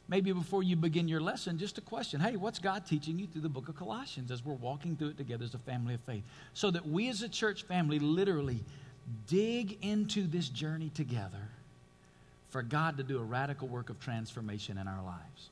maybe 0.08 0.32
before 0.32 0.64
you 0.64 0.76
begin 0.76 1.08
your 1.08 1.20
lesson, 1.20 1.60
just 1.60 1.78
a 1.78 1.82
question 1.82 2.20
hey, 2.20 2.36
what's 2.36 2.58
God 2.58 2.88
teaching 2.88 3.20
you 3.20 3.28
through 3.28 3.42
the 3.42 3.50
book 3.50 3.70
of 3.70 3.76
Colossians 3.76 4.32
as 4.32 4.44
we're 4.44 4.54
walking 4.54 4.96
through 4.96 5.10
it 5.10 5.18
together 5.18 5.44
as 5.44 5.54
a 5.54 5.60
family 5.60 5.94
of 5.94 6.00
faith? 6.02 6.24
So 6.56 6.72
that 6.72 6.88
we 6.88 7.10
as 7.10 7.22
a 7.22 7.30
church 7.30 7.64
family 7.64 8.00
literally 8.00 8.62
dig 9.28 9.78
into 9.82 10.28
this 10.28 10.50
journey 10.50 10.90
together 10.94 11.50
for 12.50 12.62
God 12.62 12.98
to 12.98 13.04
do 13.04 13.20
a 13.20 13.24
radical 13.24 13.68
work 13.68 13.90
of 13.90 14.00
transformation 14.00 14.78
in 14.78 14.88
our 14.88 15.04
lives. 15.04 15.50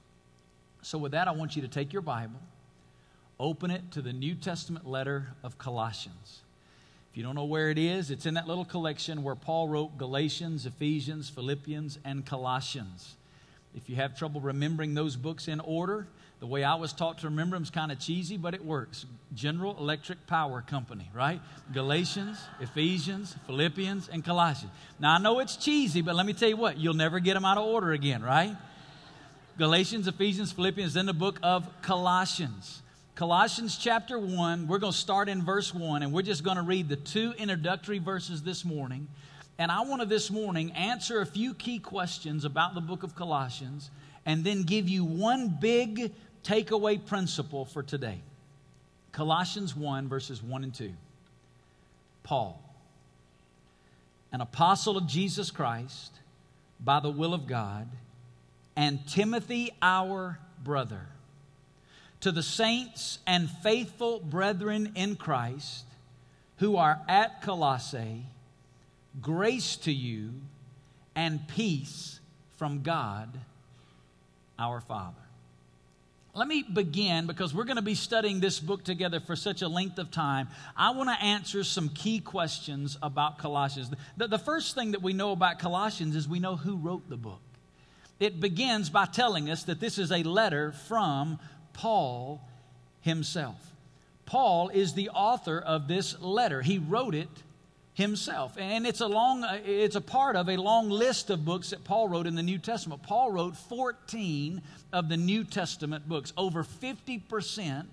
So, 0.82 0.98
with 0.98 1.12
that, 1.14 1.28
I 1.28 1.32
want 1.32 1.56
you 1.56 1.62
to 1.62 1.68
take 1.68 1.94
your 1.94 2.02
Bible, 2.02 2.40
open 3.40 3.72
it 3.72 3.92
to 3.92 4.02
the 4.02 4.14
New 4.14 4.36
Testament 4.36 4.88
letter 4.88 5.28
of 5.44 5.58
Colossians. 5.58 6.42
If 7.12 7.18
you 7.18 7.24
don't 7.24 7.36
know 7.36 7.46
where 7.46 7.70
it 7.70 7.78
is, 7.78 8.10
it's 8.10 8.26
in 8.26 8.34
that 8.34 8.48
little 8.48 8.66
collection 8.66 9.22
where 9.22 9.36
Paul 9.36 9.70
wrote 9.70 9.98
Galatians, 9.98 10.66
Ephesians, 10.66 11.30
Philippians, 11.30 12.00
and 12.04 12.26
Colossians. 12.26 13.16
If 13.76 13.90
you 13.90 13.96
have 13.98 14.18
trouble 14.18 14.42
remembering 14.42 14.94
those 14.94 15.16
books 15.16 15.48
in 15.48 15.60
order, 15.60 16.08
the 16.44 16.48
way 16.48 16.66
I 16.66 16.76
was 16.76 16.92
taught 16.92 17.20
to 17.20 17.28
remember 17.28 17.56
them 17.56 17.64
is 17.64 17.70
kind 17.70 17.90
of 17.90 18.00
cheesy, 18.00 18.36
but 18.36 18.54
it 18.54 18.66
works. 18.66 19.06
General 19.34 19.78
Electric 19.78 20.28
Power 20.28 20.62
Company, 20.62 21.10
right? 21.14 21.40
Galatians, 21.72 22.38
Ephesians, 22.60 23.34
Philippians, 23.48 24.10
and 24.10 24.26
Colossians. 24.26 24.74
Now, 25.00 25.14
I 25.14 25.20
know 25.20 25.40
it's 25.40 25.56
cheesy, 25.56 26.02
but 26.02 26.18
let 26.18 26.26
me 26.26 26.34
tell 26.34 26.50
you 26.50 26.58
what, 26.58 26.78
you'll 26.78 26.96
never 26.96 27.22
get 27.22 27.36
them 27.36 27.46
out 27.46 27.58
of 27.58 27.64
order 27.64 27.94
again, 27.94 28.22
right? 28.22 28.58
Galatians, 29.58 30.06
Ephesians, 30.06 30.52
Philippians, 30.52 30.96
then 30.96 31.06
the 31.06 31.14
book 31.14 31.40
of 31.42 31.66
Colossians. 31.82 32.82
Colossians 33.16 33.78
chapter 33.78 34.20
1, 34.20 34.68
we're 34.68 34.80
going 34.80 34.92
to 34.92 35.00
start 35.00 35.30
in 35.30 35.46
verse 35.46 35.74
1, 35.74 36.04
and 36.04 36.12
we're 36.12 36.24
just 36.24 36.44
going 36.44 36.58
to 36.58 36.64
read 36.64 36.90
the 36.90 36.98
two 36.98 37.34
introductory 37.38 38.00
verses 38.00 38.44
this 38.44 38.66
morning. 38.66 39.08
And 39.58 39.72
I 39.72 39.80
want 39.86 40.02
to 40.02 40.06
this 40.06 40.30
morning 40.30 40.74
answer 40.74 41.22
a 41.22 41.26
few 41.26 41.54
key 41.54 41.80
questions 41.80 42.44
about 42.44 42.76
the 42.76 42.82
book 42.82 43.04
of 43.04 43.16
Colossians 43.16 43.90
and 44.26 44.44
then 44.44 44.64
give 44.64 44.90
you 44.90 45.04
one 45.04 45.58
big 45.60 46.14
takeaway 46.44 47.04
principle 47.04 47.66
for 47.66 47.84
today. 47.84 48.20
Colossians 49.12 49.76
1, 49.76 50.08
verses 50.08 50.42
1 50.42 50.64
and 50.64 50.74
2. 50.74 50.92
Paul, 52.24 52.62
an 54.32 54.42
apostle 54.42 54.98
of 54.98 55.08
Jesus 55.08 55.52
Christ 55.52 56.14
by 56.80 57.00
the 57.00 57.12
will 57.12 57.34
of 57.34 57.48
God, 57.48 57.88
and 58.76 59.06
Timothy, 59.08 59.72
our 59.82 60.40
brother, 60.64 61.02
to 62.22 62.32
the 62.32 62.44
saints 62.44 63.20
and 63.28 63.50
faithful 63.50 64.20
brethren 64.20 64.94
in 64.96 65.16
Christ 65.16 65.86
who 66.58 66.78
are 66.78 67.02
at 67.08 67.42
Colossae 67.42 68.26
grace 69.22 69.76
to 69.78 69.92
you 69.92 70.32
and 71.16 71.48
peace 71.48 72.20
from 72.58 72.82
God 72.82 73.30
our 74.58 74.82
Father. 74.82 75.23
Let 76.36 76.48
me 76.48 76.64
begin 76.64 77.28
because 77.28 77.54
we're 77.54 77.64
going 77.64 77.76
to 77.76 77.84
be 77.84 77.94
studying 77.94 78.40
this 78.40 78.60
book 78.60 78.84
together 78.84 79.20
for 79.20 79.36
such 79.36 79.62
a 79.62 79.68
length 79.68 80.00
of 80.00 80.10
time. 80.10 80.48
I 80.76 80.90
want 80.90 81.10
to 81.10 81.24
answer 81.24 81.64
some 81.64 81.90
key 81.90 82.20
questions 82.20 82.98
about 83.04 83.38
Colossians. 83.38 83.92
The, 84.18 84.28
the, 84.28 84.40
first 84.40 84.74
thing 84.74 84.94
that 84.94 85.04
we 85.04 85.14
know 85.14 85.32
about 85.32 85.60
Colossians 85.60 86.16
is 86.16 86.28
we 86.28 86.40
know 86.40 86.56
who 86.56 86.76
wrote 86.78 87.08
the 87.08 87.18
book. 87.18 87.42
It 88.20 88.40
begins 88.40 88.90
by 88.90 89.06
telling 89.06 89.48
us 89.48 89.64
that 89.66 89.80
this 89.80 90.00
is 90.00 90.12
a 90.12 90.24
letter 90.24 90.72
from 90.72 91.38
Paul 91.74 92.42
himself. 93.02 93.72
Paul 94.26 94.70
is 94.70 94.94
the 94.94 95.10
author 95.10 95.60
of 95.60 95.88
this 95.88 96.20
letter. 96.20 96.64
He 96.64 96.80
wrote 96.80 97.14
it 97.14 97.30
himself. 97.94 98.58
And 98.58 98.88
it's 98.88 99.02
a 99.02 99.08
long 99.08 99.44
uh, 99.44 99.60
it's 99.64 99.96
a 99.96 100.02
part 100.02 100.36
of 100.36 100.50
a 100.50 100.58
long 100.58 100.90
list 100.90 101.30
of 101.30 101.46
books 101.46 101.70
that 101.70 101.84
Paul 101.84 102.08
wrote 102.10 102.28
in 102.28 102.36
the 102.36 102.44
New 102.44 102.58
Testament. 102.58 103.04
Paul 103.04 103.32
wrote 103.32 103.56
14 103.56 104.62
of 104.92 105.10
the 105.10 105.18
New 105.18 105.44
Testament 105.44 106.08
books. 106.08 106.34
Over 106.38 106.64
50% 106.64 107.86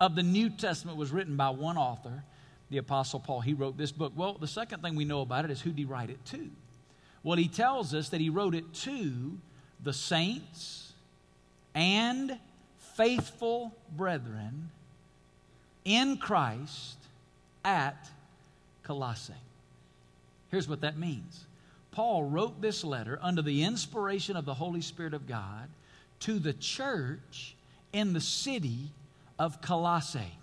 of 0.00 0.14
the 0.14 0.22
New 0.22 0.50
Testament 0.50 0.96
was 0.96 1.10
written 1.10 1.36
by 1.36 1.50
one 1.50 1.76
author, 1.76 2.24
the 2.70 2.78
apostle 2.78 3.20
Paul. 3.20 3.40
He 3.40 3.54
wrote 3.54 3.76
this 3.76 3.92
book. 3.92 4.12
Well, 4.16 4.34
the 4.34 4.48
second 4.48 4.82
thing 4.82 4.96
we 4.96 5.04
know 5.04 5.20
about 5.20 5.44
it 5.44 5.50
is 5.50 5.60
who 5.60 5.70
did 5.70 5.78
he 5.78 5.84
write 5.84 6.10
it 6.10 6.24
to? 6.26 6.50
Well, 7.22 7.36
he 7.36 7.48
tells 7.48 7.94
us 7.94 8.10
that 8.10 8.20
he 8.20 8.28
wrote 8.28 8.54
it 8.54 8.72
to 8.74 9.38
the 9.82 9.92
saints 9.92 10.92
and 11.74 12.38
faithful 12.96 13.74
brethren 13.96 14.70
in 15.84 16.16
Christ 16.16 16.96
at 17.64 18.10
Colossae. 18.84 19.32
Here's 20.50 20.68
what 20.68 20.82
that 20.82 20.96
means 20.96 21.44
Paul 21.90 22.24
wrote 22.24 22.60
this 22.60 22.84
letter 22.84 23.18
under 23.22 23.42
the 23.42 23.64
inspiration 23.64 24.36
of 24.36 24.44
the 24.44 24.54
Holy 24.54 24.80
Spirit 24.80 25.14
of 25.14 25.26
God 25.26 25.68
to 26.20 26.38
the 26.38 26.52
church 26.52 27.54
in 27.92 28.12
the 28.12 28.20
city 28.20 28.90
of 29.38 29.60
Colossae. 29.60 30.38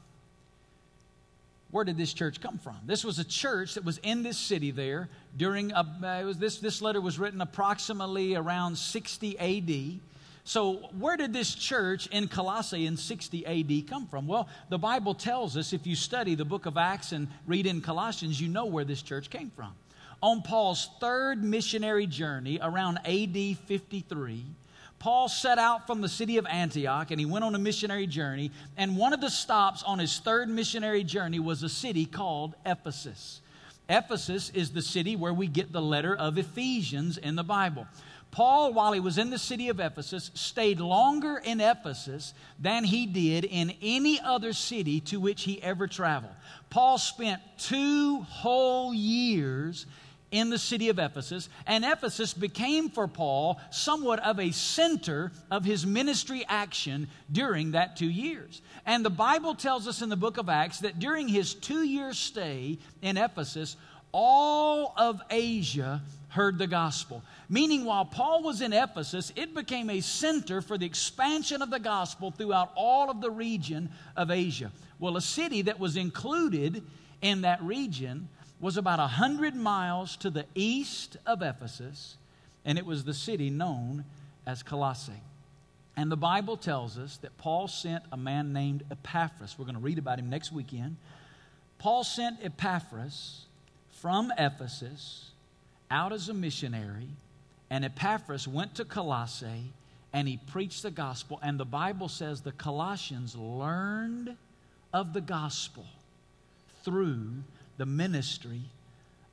Where 1.71 1.86
did 1.86 1.98
this 1.98 2.13
church 2.13 2.41
come 2.41 2.57
from? 2.57 2.77
This 2.86 3.05
was 3.05 3.17
a 3.17 3.24
church 3.24 3.75
that 3.75 3.86
was 3.86 3.98
in 4.00 4.24
this 4.24 4.38
city 4.38 4.71
there 4.71 5.07
during 5.38 5.71
a, 5.71 5.86
was 6.25 6.38
this, 6.38 6.57
this 6.57 6.81
letter 6.81 7.00
was 7.00 7.17
written 7.17 7.39
approximately 7.39 8.36
around 8.36 8.77
60 8.77 9.39
AD. 9.39 10.00
So, 10.43 10.89
where 10.98 11.17
did 11.17 11.33
this 11.33 11.53
church 11.53 12.07
in 12.07 12.27
Colossae 12.27 12.88
in 12.88 12.98
60 12.98 13.45
AD 13.45 13.88
come 13.88 14.07
from? 14.07 14.27
Well, 14.27 14.50
the 14.69 14.79
Bible 14.79 15.13
tells 15.13 15.55
us 15.55 15.71
if 15.71 15.86
you 15.86 15.95
study 15.95 16.33
the 16.33 16.45
book 16.45 16.65
of 16.65 16.77
Acts 16.77 17.12
and 17.12 17.27
read 17.45 17.67
in 17.67 17.81
Colossians, 17.81 18.41
you 18.41 18.48
know 18.48 18.65
where 18.65 18.83
this 18.83 19.01
church 19.01 19.29
came 19.29 19.51
from. 19.51 19.74
On 20.24 20.41
Paul's 20.41 20.89
third 21.00 21.43
missionary 21.43 22.07
journey 22.07 22.60
around 22.62 23.00
AD 23.05 23.57
53, 23.65 24.45
Paul 25.00 25.29
set 25.29 25.57
out 25.57 25.88
from 25.88 26.01
the 26.01 26.10
city 26.10 26.38
of 26.38 26.45
Antioch 26.45 27.10
and 27.10 27.19
he 27.19 27.25
went 27.25 27.43
on 27.43 27.55
a 27.55 27.60
missionary 27.60 28.05
journey. 28.05 28.51
And 28.77 28.95
one 28.95 29.13
of 29.13 29.21
the 29.21 29.31
stops 29.31 29.81
on 29.81 29.98
his 29.98 30.19
third 30.19 30.48
missionary 30.48 31.03
journey 31.03 31.39
was 31.39 31.63
a 31.63 31.69
city 31.69 32.05
called 32.05 32.53
Ephesus. 32.67 33.41
Ephesus 33.89 34.51
is 34.51 34.69
the 34.69 34.81
city 34.81 35.15
where 35.15 35.33
we 35.33 35.48
get 35.48 35.71
the 35.71 35.81
letter 35.81 36.15
of 36.15 36.38
Ephesians 36.38 37.17
in 37.17 37.36
the 37.36 37.43
Bible. 37.43 37.88
Paul, 38.31 38.73
while 38.73 38.93
he 38.93 39.01
was 39.01 39.17
in 39.17 39.29
the 39.29 39.38
city 39.38 39.67
of 39.67 39.79
Ephesus, 39.79 40.31
stayed 40.33 40.79
longer 40.79 41.38
in 41.38 41.59
Ephesus 41.59 42.33
than 42.57 42.85
he 42.85 43.05
did 43.05 43.43
in 43.43 43.73
any 43.81 44.19
other 44.21 44.53
city 44.53 45.01
to 45.01 45.19
which 45.19 45.43
he 45.43 45.61
ever 45.61 45.85
traveled. 45.85 46.33
Paul 46.69 46.97
spent 46.97 47.41
two 47.57 48.21
whole 48.21 48.93
years 48.93 49.85
in 50.31 50.50
the 50.50 50.57
city 50.57 50.88
of 50.88 50.97
Ephesus, 50.97 51.50
and 51.67 51.83
Ephesus 51.83 52.33
became 52.33 52.89
for 52.89 53.05
Paul 53.05 53.59
somewhat 53.69 54.19
of 54.19 54.39
a 54.39 54.51
center 54.51 55.31
of 55.51 55.65
his 55.65 55.85
ministry 55.85 56.45
action 56.47 57.09
during 57.29 57.71
that 57.71 57.97
two 57.97 58.09
years. 58.09 58.61
And 58.85 59.03
the 59.03 59.09
Bible 59.09 59.55
tells 59.55 59.89
us 59.89 60.01
in 60.01 60.07
the 60.07 60.15
book 60.15 60.38
of 60.38 60.47
Acts 60.47 60.79
that 60.79 61.00
during 61.00 61.27
his 61.27 61.53
two 61.53 61.83
year 61.83 62.13
stay 62.13 62.79
in 63.01 63.17
Ephesus, 63.17 63.75
all 64.12 64.94
of 64.98 65.22
Asia 65.30 66.01
heard 66.30 66.58
the 66.58 66.68
gospel. 66.68 67.24
Meaning, 67.50 67.84
while 67.84 68.06
Paul 68.06 68.44
was 68.44 68.62
in 68.62 68.72
Ephesus, 68.74 69.34
it 69.36 69.53
became 69.53 69.89
a 69.89 70.01
center 70.01 70.62
for 70.62 70.77
the 70.77 70.86
expansion 70.86 71.62
of 71.62 71.70
the 71.70 71.80
gospel 71.80 72.32
throughout 72.32 72.72
all 72.75 73.10
of 73.10 73.22
the 73.22 73.32
region 73.32 73.89
of 74.15 74.32
Asia. 74.32 74.72
Well, 75.00 75.18
a 75.18 75.22
city 75.22 75.63
that 75.63 75.80
was 75.80 75.98
included 75.98 76.84
in 77.22 77.41
that 77.41 77.62
region 77.62 78.30
was 78.62 78.77
about 78.77 79.00
100 79.00 79.56
miles 79.56 80.15
to 80.18 80.30
the 80.30 80.46
east 80.56 81.18
of 81.25 81.41
Ephesus, 81.41 82.15
and 82.63 82.77
it 82.77 82.86
was 82.86 83.03
the 83.03 83.13
city 83.13 83.50
known 83.50 84.06
as 84.46 84.63
Colossae. 84.63 85.22
And 85.98 86.12
the 86.12 86.18
Bible 86.18 86.56
tells 86.56 86.98
us 86.98 87.18
that 87.18 87.38
Paul 87.38 87.68
sent 87.68 88.03
a 88.12 88.18
man 88.18 88.53
named 88.53 88.84
Epaphras. 88.89 89.56
We're 89.58 89.65
going 89.65 89.75
to 89.75 89.82
read 89.82 89.98
about 89.98 90.20
him 90.20 90.30
next 90.30 90.51
weekend. 90.51 90.96
Paul 91.80 92.03
sent 92.03 92.38
Epaphras 92.44 93.46
from 94.01 94.34
Ephesus 94.38 95.29
out 95.91 96.12
as 96.12 96.27
a 96.27 96.34
missionary, 96.34 97.08
and 97.70 97.86
Epaphras 97.86 98.48
went 98.48 98.75
to 98.75 98.84
Colossae 98.84 99.72
and 100.12 100.27
he 100.27 100.38
preached 100.51 100.84
the 100.84 100.91
gospel. 100.91 101.39
And 101.41 101.60
the 101.60 101.65
Bible 101.65 102.10
says 102.10 102.41
the 102.41 102.51
Colossians 102.51 103.36
learned 103.36 104.36
of 104.93 105.13
the 105.13 105.22
gospel 105.22 105.86
through 106.84 107.29
the 107.77 107.86
ministry 107.86 108.62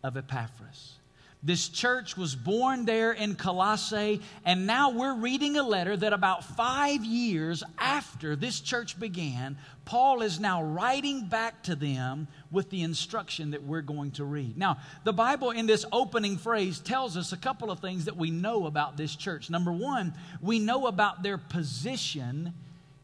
of 0.04 0.16
Epaphras. 0.16 0.94
This 1.42 1.68
church 1.68 2.16
was 2.16 2.34
born 2.34 2.84
there 2.84 3.12
in 3.12 3.36
Colossae, 3.36 4.20
and 4.44 4.66
now 4.66 4.90
we're 4.90 5.14
reading 5.14 5.56
a 5.56 5.62
letter 5.62 5.96
that 5.96 6.12
about 6.12 6.44
five 6.44 7.04
years 7.04 7.62
after 7.78 8.34
this 8.34 8.58
church 8.58 8.98
began, 8.98 9.56
Paul 9.84 10.22
is 10.22 10.40
now 10.40 10.64
writing 10.64 11.26
back 11.26 11.62
to 11.64 11.76
them 11.76 12.26
with 12.50 12.70
the 12.70 12.82
instruction 12.82 13.50
that 13.50 13.62
we're 13.62 13.82
going 13.82 14.12
to 14.12 14.24
read. 14.24 14.56
Now, 14.56 14.78
the 15.04 15.12
Bible 15.12 15.50
in 15.50 15.66
this 15.66 15.84
opening 15.92 16.38
phrase 16.38 16.78
tells 16.78 17.16
us 17.16 17.32
a 17.32 17.36
couple 17.36 17.70
of 17.70 17.80
things 17.80 18.06
that 18.06 18.16
we 18.16 18.30
know 18.30 18.66
about 18.66 18.96
this 18.96 19.14
church. 19.14 19.50
Number 19.50 19.72
one, 19.72 20.14
we 20.40 20.58
know 20.58 20.86
about 20.86 21.22
their 21.22 21.38
position 21.38 22.54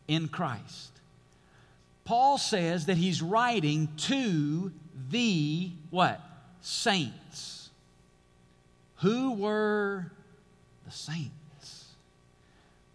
in 0.08 0.28
Christ. 0.28 0.92
Paul 2.04 2.38
says 2.38 2.86
that 2.86 2.96
he's 2.96 3.22
writing 3.22 3.88
to 3.96 4.72
the 5.10 5.70
what? 5.90 6.20
Saints 6.60 7.64
who 9.04 9.32
were 9.34 10.10
the 10.86 10.90
saints? 10.90 11.90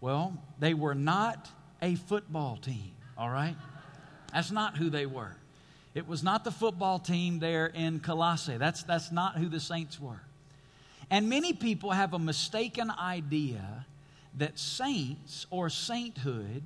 Well, 0.00 0.36
they 0.58 0.74
were 0.74 0.96
not 0.96 1.48
a 1.80 1.94
football 1.94 2.56
team, 2.56 2.90
all 3.16 3.30
right? 3.30 3.54
That's 4.32 4.50
not 4.50 4.76
who 4.76 4.90
they 4.90 5.06
were. 5.06 5.36
It 5.94 6.06
was 6.06 6.22
not 6.22 6.44
the 6.44 6.52
football 6.52 6.98
team 6.98 7.40
there 7.40 7.66
in 7.66 8.00
Colossae. 8.00 8.56
That's, 8.56 8.82
that's 8.84 9.10
not 9.10 9.36
who 9.36 9.48
the 9.48 9.60
saints 9.60 10.00
were. 10.00 10.20
And 11.10 11.28
many 11.28 11.52
people 11.52 11.90
have 11.90 12.14
a 12.14 12.18
mistaken 12.18 12.90
idea 12.90 13.86
that 14.38 14.58
saints 14.58 15.46
or 15.50 15.68
sainthood 15.68 16.62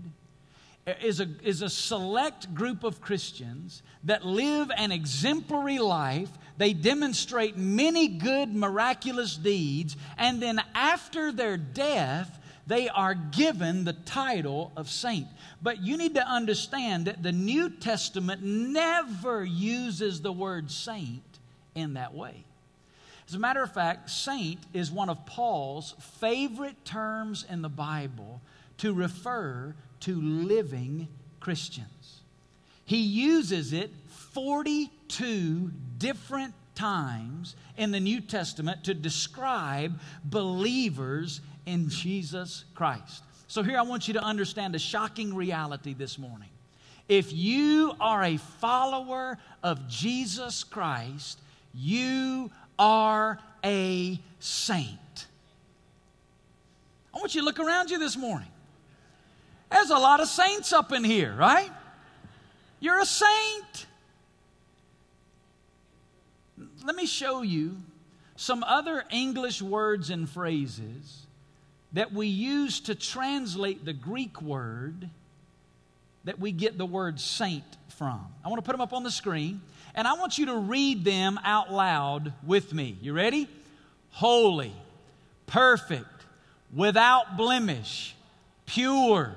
is 1.02 1.20
a, 1.20 1.28
is 1.42 1.62
a 1.62 1.70
select 1.70 2.54
group 2.54 2.84
of 2.84 3.00
Christians 3.00 3.82
that 4.04 4.26
live 4.26 4.70
an 4.76 4.92
exemplary 4.92 5.78
life. 5.78 6.28
They 6.58 6.74
demonstrate 6.74 7.56
many 7.56 8.08
good, 8.08 8.54
miraculous 8.54 9.36
deeds, 9.36 9.96
and 10.18 10.42
then 10.42 10.60
after 10.74 11.32
their 11.32 11.56
death, 11.56 12.38
they 12.66 12.88
are 12.88 13.14
given 13.14 13.84
the 13.84 13.92
title 13.92 14.72
of 14.76 14.88
saint. 14.88 15.26
But 15.62 15.82
you 15.82 15.96
need 15.96 16.14
to 16.14 16.26
understand 16.26 17.06
that 17.06 17.22
the 17.22 17.32
New 17.32 17.70
Testament 17.70 18.42
never 18.42 19.44
uses 19.44 20.20
the 20.20 20.32
word 20.32 20.70
saint 20.70 21.22
in 21.74 21.94
that 21.94 22.14
way. 22.14 22.44
As 23.28 23.34
a 23.34 23.38
matter 23.38 23.62
of 23.62 23.72
fact, 23.72 24.10
saint 24.10 24.60
is 24.72 24.90
one 24.90 25.08
of 25.08 25.24
Paul's 25.26 25.94
favorite 26.20 26.84
terms 26.84 27.44
in 27.48 27.62
the 27.62 27.68
Bible 27.68 28.40
to 28.78 28.92
refer 28.92 29.74
to 30.00 30.20
living 30.20 31.08
Christians. 31.40 32.20
He 32.84 32.98
uses 32.98 33.72
it 33.72 33.90
42 34.32 35.70
different 35.98 36.54
times 36.74 37.56
in 37.76 37.92
the 37.92 38.00
New 38.00 38.20
Testament 38.20 38.84
to 38.84 38.94
describe 38.94 39.98
believers 40.24 41.40
in 41.66 41.88
Jesus 41.88 42.64
Christ. 42.74 43.22
So, 43.46 43.62
here 43.62 43.78
I 43.78 43.82
want 43.82 44.08
you 44.08 44.14
to 44.14 44.22
understand 44.22 44.74
a 44.74 44.78
shocking 44.78 45.34
reality 45.34 45.94
this 45.94 46.18
morning. 46.18 46.48
If 47.08 47.32
you 47.32 47.92
are 48.00 48.22
a 48.22 48.38
follower 48.38 49.38
of 49.62 49.86
Jesus 49.88 50.64
Christ, 50.64 51.38
you 51.74 52.50
are 52.78 53.38
a 53.62 54.18
saint. 54.40 55.26
I 57.14 57.18
want 57.18 57.34
you 57.34 57.42
to 57.42 57.44
look 57.44 57.60
around 57.60 57.90
you 57.90 57.98
this 57.98 58.16
morning. 58.16 58.48
There's 59.70 59.90
a 59.90 59.98
lot 59.98 60.20
of 60.20 60.28
saints 60.28 60.72
up 60.72 60.92
in 60.92 61.04
here, 61.04 61.34
right? 61.34 61.70
You're 62.80 63.00
a 63.00 63.06
saint. 63.06 63.86
Let 66.84 66.96
me 66.96 67.06
show 67.06 67.42
you 67.42 67.76
some 68.36 68.62
other 68.64 69.04
English 69.10 69.62
words 69.62 70.10
and 70.10 70.28
phrases 70.28 71.23
that 71.94 72.12
we 72.12 72.26
use 72.26 72.80
to 72.80 72.94
translate 72.94 73.84
the 73.84 73.92
Greek 73.92 74.42
word 74.42 75.08
that 76.24 76.38
we 76.38 76.52
get 76.52 76.76
the 76.76 76.86
word 76.86 77.20
saint 77.20 77.64
from. 77.88 78.26
I 78.44 78.48
want 78.48 78.58
to 78.58 78.62
put 78.62 78.72
them 78.72 78.80
up 78.80 78.92
on 78.92 79.04
the 79.04 79.10
screen, 79.10 79.60
and 79.94 80.08
I 80.08 80.14
want 80.14 80.38
you 80.38 80.46
to 80.46 80.56
read 80.56 81.04
them 81.04 81.38
out 81.44 81.72
loud 81.72 82.32
with 82.44 82.72
me. 82.72 82.98
You 83.00 83.12
ready? 83.12 83.48
Holy, 84.10 84.72
perfect, 85.46 86.06
without 86.74 87.36
blemish, 87.36 88.16
pure, 88.66 89.34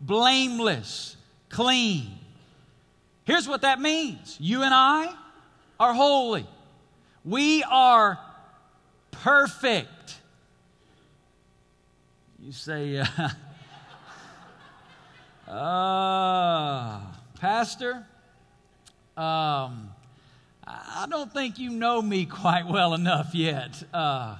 blameless, 0.00 1.16
clean. 1.48 2.18
Here's 3.24 3.46
what 3.46 3.62
that 3.62 3.80
means 3.80 4.36
you 4.40 4.62
and 4.62 4.74
I 4.74 5.14
are 5.78 5.94
holy, 5.94 6.46
we 7.24 7.62
are 7.64 8.18
perfect. 9.10 10.18
You 12.44 12.50
say, 12.50 12.96
uh, 12.98 13.28
uh, 15.48 17.00
Pastor, 17.38 18.04
um, 19.16 19.90
I 20.66 21.06
don't 21.08 21.32
think 21.32 21.60
you 21.60 21.70
know 21.70 22.02
me 22.02 22.26
quite 22.26 22.66
well 22.66 22.94
enough 22.94 23.32
yet. 23.32 23.80
Uh, 23.94 24.38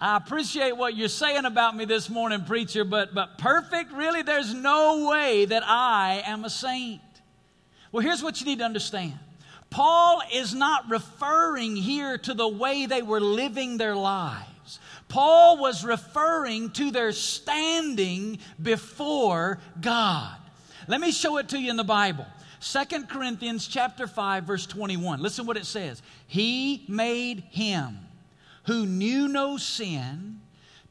I 0.00 0.16
appreciate 0.16 0.76
what 0.76 0.96
you're 0.96 1.08
saying 1.08 1.44
about 1.44 1.76
me 1.76 1.86
this 1.86 2.08
morning, 2.08 2.44
preacher, 2.44 2.84
but, 2.84 3.12
but 3.12 3.36
perfect? 3.36 3.90
Really? 3.90 4.22
There's 4.22 4.54
no 4.54 5.08
way 5.08 5.44
that 5.44 5.64
I 5.66 6.22
am 6.24 6.44
a 6.44 6.50
saint. 6.50 7.00
Well, 7.90 8.04
here's 8.04 8.22
what 8.22 8.38
you 8.40 8.46
need 8.46 8.60
to 8.60 8.64
understand 8.64 9.18
Paul 9.70 10.22
is 10.32 10.54
not 10.54 10.88
referring 10.88 11.74
here 11.74 12.16
to 12.18 12.32
the 12.32 12.46
way 12.46 12.86
they 12.86 13.02
were 13.02 13.20
living 13.20 13.76
their 13.76 13.96
lives. 13.96 14.50
Paul 15.08 15.58
was 15.58 15.84
referring 15.84 16.70
to 16.72 16.90
their 16.90 17.12
standing 17.12 18.38
before 18.60 19.58
God. 19.80 20.36
Let 20.88 21.00
me 21.00 21.12
show 21.12 21.38
it 21.38 21.48
to 21.50 21.58
you 21.58 21.70
in 21.70 21.76
the 21.76 21.84
Bible. 21.84 22.26
Second 22.60 23.08
Corinthians 23.08 23.68
chapter 23.68 24.06
5 24.06 24.44
verse 24.44 24.66
21. 24.66 25.20
Listen 25.20 25.46
what 25.46 25.56
it 25.56 25.66
says. 25.66 26.02
He 26.26 26.84
made 26.88 27.40
him 27.50 27.98
who 28.64 28.86
knew 28.86 29.28
no 29.28 29.56
sin 29.56 30.40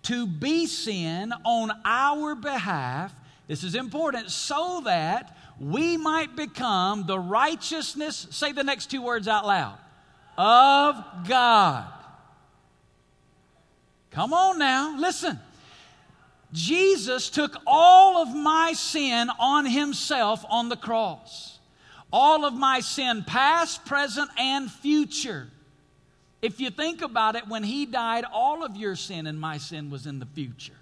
to 0.04 0.28
be 0.28 0.65
sin 0.65 1.34
on 1.43 1.71
our 1.84 2.36
behalf. 2.36 3.13
This 3.47 3.63
is 3.63 3.75
important 3.75 4.32
so 4.32 4.82
that 4.86 5.36
we 5.60 5.97
might 5.97 6.36
become 6.36 7.06
the 7.06 7.19
righteousness, 7.19 8.28
say 8.30 8.51
the 8.51 8.63
next 8.63 8.88
two 8.91 9.01
words 9.01 9.28
out 9.28 9.45
loud, 9.45 9.78
of 10.38 11.04
God. 11.28 11.86
Come 14.15 14.32
on 14.32 14.58
now, 14.58 14.95
listen. 14.97 15.38
Jesus 16.54 17.30
took 17.30 17.58
all 17.67 18.15
of 18.15 18.34
my 18.34 18.71
sin 18.71 19.30
on 19.38 19.65
himself 19.65 20.45
on 20.49 20.69
the 20.69 20.78
cross. 20.78 21.60
All 22.13 22.45
of 22.45 22.54
my 22.54 22.80
sin, 22.80 23.25
past, 23.28 23.84
present, 23.84 24.30
and 24.39 24.71
future. 24.71 25.49
If 26.41 26.62
you 26.62 26.69
think 26.69 27.01
about 27.01 27.36
it, 27.36 27.49
when 27.49 27.63
he 27.63 27.86
died, 27.86 28.23
all 28.32 28.63
of 28.63 28.78
your 28.78 28.95
sin 28.95 29.28
and 29.28 29.38
my 29.38 29.58
sin 29.58 29.89
was 29.89 30.06
in 30.06 30.19
the 30.19 30.25
future. 30.28 30.80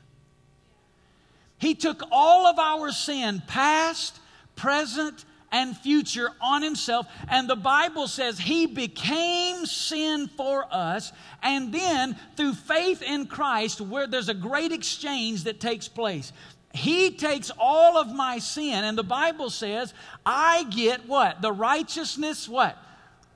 He 1.57 1.73
took 1.73 2.03
all 2.11 2.45
of 2.45 2.59
our 2.59 2.91
sin, 2.91 3.41
past, 3.47 4.19
present, 4.55 5.25
and 5.53 5.77
future 5.77 6.31
on 6.41 6.61
himself. 6.61 7.07
And 7.29 7.47
the 7.47 7.55
Bible 7.55 8.09
says 8.09 8.37
he 8.37 8.65
became 8.65 9.65
sin 9.65 10.27
for 10.27 10.65
us. 10.69 11.13
And 11.41 11.73
then 11.73 12.17
through 12.35 12.55
faith 12.55 13.01
in 13.01 13.27
Christ, 13.27 13.79
where 13.79 14.07
there's 14.07 14.29
a 14.29 14.33
great 14.33 14.73
exchange 14.73 15.45
that 15.45 15.61
takes 15.61 15.87
place. 15.87 16.33
He 16.73 17.11
takes 17.11 17.51
all 17.57 17.97
of 17.97 18.11
my 18.11 18.39
sin, 18.39 18.83
and 18.83 18.97
the 18.97 19.03
Bible 19.03 19.51
says, 19.51 19.93
I 20.25 20.63
get 20.71 21.07
what? 21.07 21.39
The 21.39 21.51
righteousness, 21.51 22.49
what? 22.49 22.75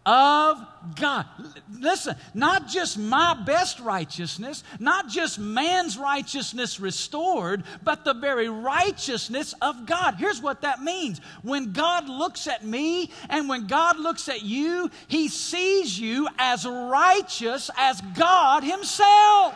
Of 0.07 0.65
God. 0.95 1.25
Listen, 1.69 2.15
not 2.33 2.69
just 2.69 2.97
my 2.97 3.33
best 3.45 3.81
righteousness, 3.81 4.63
not 4.79 5.09
just 5.09 5.37
man's 5.37 5.97
righteousness 5.97 6.79
restored, 6.79 7.63
but 7.83 8.05
the 8.05 8.13
very 8.13 8.47
righteousness 8.47 9.53
of 9.61 9.85
God. 9.85 10.15
Here's 10.15 10.41
what 10.41 10.61
that 10.61 10.81
means. 10.81 11.19
When 11.43 11.73
God 11.73 12.07
looks 12.07 12.47
at 12.47 12.65
me 12.65 13.11
and 13.29 13.49
when 13.49 13.67
God 13.67 13.99
looks 13.99 14.29
at 14.29 14.43
you, 14.43 14.89
he 15.09 15.27
sees 15.27 15.99
you 15.99 16.29
as 16.39 16.65
righteous 16.65 17.69
as 17.77 17.99
God 18.15 18.63
himself. 18.63 19.55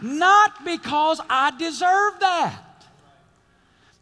Not 0.00 0.64
because 0.64 1.20
I 1.28 1.50
deserve 1.58 2.20
that 2.20 2.73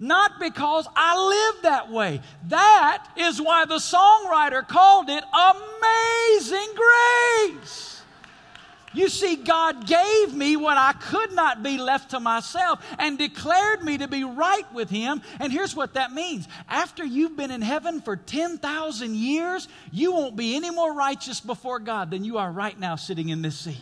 not 0.02 0.40
because 0.40 0.88
I 0.96 1.16
live 1.52 1.62
that 1.62 1.90
way. 1.90 2.20
That 2.48 3.06
is 3.16 3.40
why 3.40 3.64
the 3.66 3.76
songwriter 3.76 4.66
called 4.66 5.08
it 5.08 5.22
amazing 5.32 6.74
grace. 6.74 8.02
You 8.94 9.08
see, 9.08 9.36
God 9.36 9.86
gave 9.86 10.34
me 10.34 10.56
what 10.56 10.76
I 10.76 10.92
could 10.92 11.32
not 11.32 11.62
be 11.62 11.78
left 11.78 12.10
to 12.10 12.20
myself 12.20 12.84
and 12.98 13.16
declared 13.16 13.82
me 13.84 13.98
to 13.98 14.08
be 14.08 14.24
right 14.24 14.70
with 14.74 14.90
Him. 14.90 15.22
And 15.38 15.52
here's 15.52 15.74
what 15.74 15.94
that 15.94 16.12
means 16.12 16.48
after 16.68 17.04
you've 17.04 17.36
been 17.36 17.52
in 17.52 17.62
heaven 17.62 18.00
for 18.00 18.16
10,000 18.16 19.14
years, 19.14 19.68
you 19.92 20.12
won't 20.12 20.36
be 20.36 20.56
any 20.56 20.70
more 20.70 20.92
righteous 20.92 21.40
before 21.40 21.78
God 21.78 22.10
than 22.10 22.24
you 22.24 22.38
are 22.38 22.50
right 22.50 22.78
now 22.78 22.96
sitting 22.96 23.30
in 23.30 23.40
this 23.40 23.56
seat. 23.58 23.78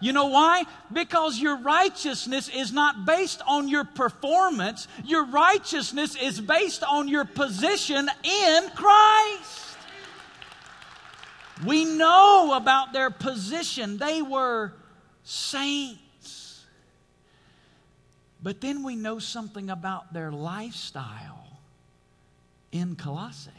You 0.00 0.12
know 0.12 0.26
why? 0.26 0.64
Because 0.92 1.38
your 1.38 1.58
righteousness 1.58 2.48
is 2.48 2.72
not 2.72 3.04
based 3.04 3.42
on 3.46 3.68
your 3.68 3.84
performance. 3.84 4.86
Your 5.04 5.26
righteousness 5.26 6.16
is 6.16 6.40
based 6.40 6.84
on 6.84 7.08
your 7.08 7.24
position 7.24 8.08
in 8.22 8.70
Christ. 8.76 9.76
We 11.66 11.84
know 11.84 12.54
about 12.54 12.92
their 12.92 13.10
position. 13.10 13.98
They 13.98 14.22
were 14.22 14.72
saints. 15.24 16.64
But 18.40 18.60
then 18.60 18.84
we 18.84 18.94
know 18.94 19.18
something 19.18 19.68
about 19.68 20.12
their 20.12 20.30
lifestyle 20.30 21.58
in 22.70 22.94
Colossae. 22.94 23.50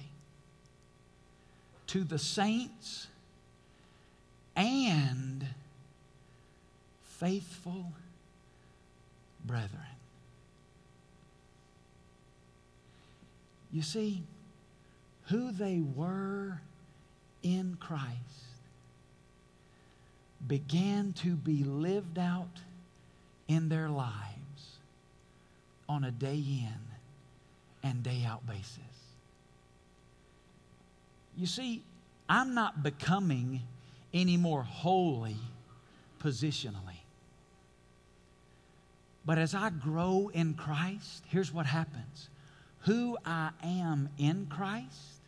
To 1.87 2.05
the 2.05 2.19
saints 2.19 3.07
and 4.55 5.45
faithful 7.19 7.85
brethren. 9.45 9.81
You 13.71 13.81
see, 13.81 14.23
who 15.27 15.51
they 15.51 15.81
were 15.95 16.61
in 17.43 17.77
Christ 17.79 18.15
began 20.47 21.13
to 21.13 21.35
be 21.35 21.63
lived 21.63 22.17
out 22.17 22.61
in 23.47 23.69
their 23.69 23.89
lives 23.89 24.77
on 25.87 26.03
a 26.03 26.11
day 26.11 26.35
in 26.35 26.73
and 27.83 28.01
day 28.01 28.23
out 28.25 28.47
basis. 28.47 28.79
You 31.37 31.45
see, 31.45 31.83
I'm 32.27 32.53
not 32.53 32.83
becoming 32.83 33.61
any 34.13 34.37
more 34.37 34.63
holy 34.63 35.37
positionally. 36.21 36.98
But 39.29 39.37
as 39.37 39.53
I 39.53 39.69
grow 39.69 40.31
in 40.33 40.55
Christ, 40.55 41.23
here's 41.27 41.53
what 41.53 41.67
happens. 41.67 42.29
Who 42.85 43.15
I 43.23 43.51
am 43.61 44.09
in 44.17 44.47
Christ 44.47 45.21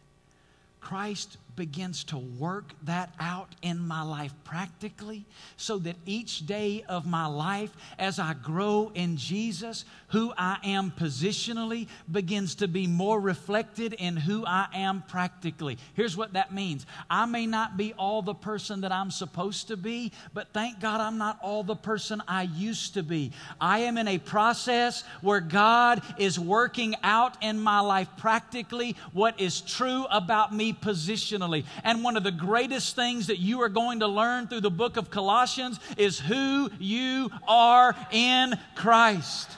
Christ 0.79 1.37
begins 1.55 2.03
to 2.05 2.17
work 2.17 2.73
that 2.83 3.13
out 3.19 3.49
in 3.61 3.79
my 3.79 4.01
life 4.01 4.33
practically 4.43 5.25
so 5.57 5.77
that 5.79 5.95
each 6.05 6.45
day 6.45 6.83
of 6.87 7.05
my 7.05 7.25
life, 7.25 7.75
as 7.99 8.19
I 8.19 8.33
grow 8.33 8.91
in 8.95 9.17
Jesus, 9.17 9.85
who 10.09 10.33
I 10.37 10.57
am 10.63 10.91
positionally 10.91 11.87
begins 12.11 12.55
to 12.55 12.67
be 12.67 12.87
more 12.87 13.19
reflected 13.19 13.93
in 13.93 14.17
who 14.17 14.45
I 14.45 14.67
am 14.73 15.03
practically. 15.07 15.77
Here's 15.93 16.17
what 16.17 16.33
that 16.33 16.53
means 16.53 16.85
I 17.09 17.25
may 17.25 17.45
not 17.45 17.77
be 17.77 17.93
all 17.93 18.21
the 18.21 18.33
person 18.33 18.81
that 18.81 18.91
I'm 18.91 19.11
supposed 19.11 19.67
to 19.69 19.77
be, 19.77 20.11
but 20.33 20.47
thank 20.53 20.79
God 20.79 21.01
I'm 21.01 21.17
not 21.17 21.39
all 21.41 21.63
the 21.63 21.75
person 21.75 22.21
I 22.27 22.43
used 22.43 22.93
to 22.95 23.03
be. 23.03 23.31
I 23.59 23.79
am 23.79 23.97
in 23.97 24.07
a 24.07 24.17
process 24.17 25.03
where 25.21 25.41
God 25.41 26.01
is 26.17 26.39
working 26.39 26.95
out 27.03 27.41
in 27.41 27.59
my 27.59 27.79
life 27.79 28.07
practically 28.17 28.95
what 29.13 29.39
is 29.39 29.61
true 29.61 30.05
about 30.09 30.53
me 30.53 30.73
positionally. 30.73 31.40
And 31.83 32.03
one 32.03 32.17
of 32.17 32.23
the 32.23 32.31
greatest 32.31 32.95
things 32.95 33.27
that 33.27 33.39
you 33.39 33.61
are 33.61 33.69
going 33.69 33.99
to 34.01 34.07
learn 34.07 34.47
through 34.47 34.61
the 34.61 34.71
book 34.71 34.97
of 34.97 35.09
Colossians 35.09 35.79
is 35.97 36.19
who 36.19 36.69
you 36.79 37.29
are 37.47 37.95
in 38.11 38.57
Christ. 38.75 39.49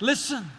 Listen. 0.00 0.50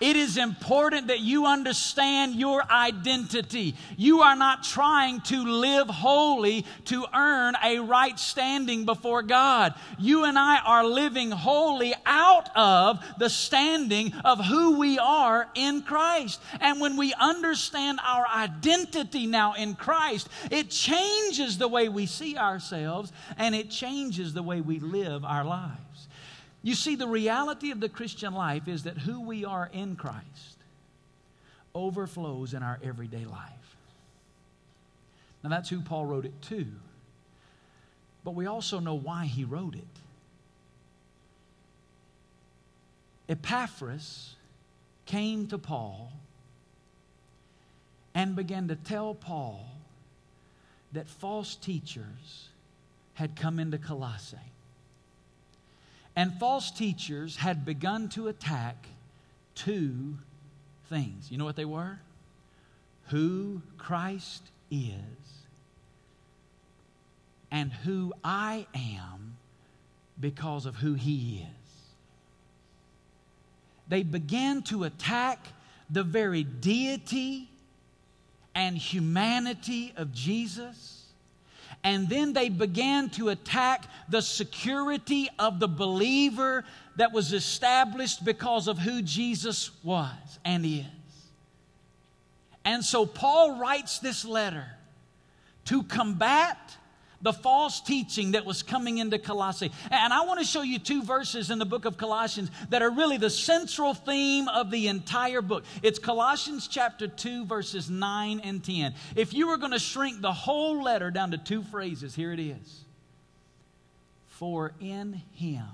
It 0.00 0.16
is 0.16 0.36
important 0.36 1.08
that 1.08 1.20
you 1.20 1.46
understand 1.46 2.36
your 2.36 2.62
identity. 2.70 3.74
You 3.96 4.20
are 4.20 4.36
not 4.36 4.62
trying 4.62 5.20
to 5.22 5.44
live 5.44 5.88
holy 5.88 6.64
to 6.86 7.04
earn 7.12 7.54
a 7.64 7.80
right 7.80 8.18
standing 8.18 8.84
before 8.84 9.22
God. 9.22 9.74
You 9.98 10.24
and 10.24 10.38
I 10.38 10.58
are 10.58 10.84
living 10.84 11.30
holy 11.30 11.94
out 12.06 12.48
of 12.56 13.04
the 13.18 13.28
standing 13.28 14.14
of 14.24 14.44
who 14.44 14.78
we 14.78 14.98
are 14.98 15.48
in 15.54 15.82
Christ. 15.82 16.40
And 16.60 16.80
when 16.80 16.96
we 16.96 17.12
understand 17.14 17.98
our 18.04 18.26
identity 18.28 19.26
now 19.26 19.54
in 19.54 19.74
Christ, 19.74 20.28
it 20.50 20.70
changes 20.70 21.58
the 21.58 21.68
way 21.68 21.88
we 21.88 22.06
see 22.06 22.36
ourselves 22.36 23.12
and 23.36 23.54
it 23.54 23.70
changes 23.70 24.32
the 24.32 24.42
way 24.42 24.60
we 24.60 24.78
live 24.78 25.24
our 25.24 25.44
lives. 25.44 25.87
You 26.62 26.74
see, 26.74 26.96
the 26.96 27.06
reality 27.06 27.70
of 27.70 27.80
the 27.80 27.88
Christian 27.88 28.34
life 28.34 28.66
is 28.68 28.82
that 28.82 28.98
who 28.98 29.20
we 29.20 29.44
are 29.44 29.70
in 29.72 29.96
Christ 29.96 30.56
overflows 31.74 32.54
in 32.54 32.62
our 32.62 32.78
everyday 32.82 33.24
life. 33.24 33.76
Now, 35.42 35.50
that's 35.50 35.68
who 35.68 35.80
Paul 35.80 36.06
wrote 36.06 36.24
it 36.24 36.42
to. 36.42 36.66
But 38.24 38.34
we 38.34 38.46
also 38.46 38.80
know 38.80 38.94
why 38.94 39.26
he 39.26 39.44
wrote 39.44 39.74
it. 39.74 39.84
Epaphras 43.28 44.34
came 45.06 45.46
to 45.48 45.58
Paul 45.58 46.12
and 48.14 48.34
began 48.34 48.68
to 48.68 48.76
tell 48.76 49.14
Paul 49.14 49.64
that 50.92 51.08
false 51.08 51.54
teachers 51.54 52.48
had 53.14 53.36
come 53.36 53.58
into 53.60 53.78
Colossae. 53.78 54.36
And 56.18 56.34
false 56.34 56.72
teachers 56.72 57.36
had 57.36 57.64
begun 57.64 58.08
to 58.08 58.26
attack 58.26 58.88
two 59.54 60.18
things. 60.88 61.30
You 61.30 61.38
know 61.38 61.44
what 61.44 61.54
they 61.54 61.64
were? 61.64 62.00
Who 63.10 63.62
Christ 63.76 64.42
is 64.68 64.96
and 67.52 67.72
who 67.72 68.12
I 68.24 68.66
am 68.74 69.36
because 70.18 70.66
of 70.66 70.74
who 70.74 70.94
He 70.94 71.46
is. 71.48 71.72
They 73.86 74.02
began 74.02 74.62
to 74.62 74.82
attack 74.82 75.46
the 75.88 76.02
very 76.02 76.42
deity 76.42 77.48
and 78.56 78.76
humanity 78.76 79.92
of 79.96 80.12
Jesus 80.12 80.97
and 81.84 82.08
then 82.08 82.32
they 82.32 82.48
began 82.48 83.08
to 83.10 83.28
attack 83.28 83.84
the 84.08 84.20
security 84.20 85.28
of 85.38 85.60
the 85.60 85.68
believer 85.68 86.64
that 86.96 87.12
was 87.12 87.32
established 87.32 88.24
because 88.24 88.66
of 88.66 88.78
who 88.78 89.02
Jesus 89.02 89.70
was 89.84 90.38
and 90.44 90.64
is. 90.64 90.84
And 92.64 92.84
so 92.84 93.06
Paul 93.06 93.58
writes 93.58 94.00
this 94.00 94.24
letter 94.24 94.66
to 95.66 95.84
combat 95.84 96.67
the 97.20 97.32
false 97.32 97.80
teaching 97.80 98.32
that 98.32 98.44
was 98.44 98.62
coming 98.62 98.98
into 98.98 99.18
Colossae. 99.18 99.72
And 99.90 100.12
I 100.12 100.24
want 100.24 100.40
to 100.40 100.46
show 100.46 100.62
you 100.62 100.78
two 100.78 101.02
verses 101.02 101.50
in 101.50 101.58
the 101.58 101.66
book 101.66 101.84
of 101.84 101.96
Colossians 101.96 102.50
that 102.70 102.82
are 102.82 102.90
really 102.90 103.16
the 103.16 103.30
central 103.30 103.94
theme 103.94 104.48
of 104.48 104.70
the 104.70 104.88
entire 104.88 105.42
book. 105.42 105.64
It's 105.82 105.98
Colossians 105.98 106.68
chapter 106.68 107.08
2, 107.08 107.46
verses 107.46 107.90
9 107.90 108.40
and 108.40 108.62
10. 108.62 108.94
If 109.16 109.34
you 109.34 109.48
were 109.48 109.56
going 109.56 109.72
to 109.72 109.78
shrink 109.78 110.20
the 110.20 110.32
whole 110.32 110.82
letter 110.82 111.10
down 111.10 111.32
to 111.32 111.38
two 111.38 111.62
phrases, 111.62 112.14
here 112.14 112.32
it 112.32 112.40
is 112.40 112.84
For 114.28 114.72
in 114.80 115.22
him 115.34 115.64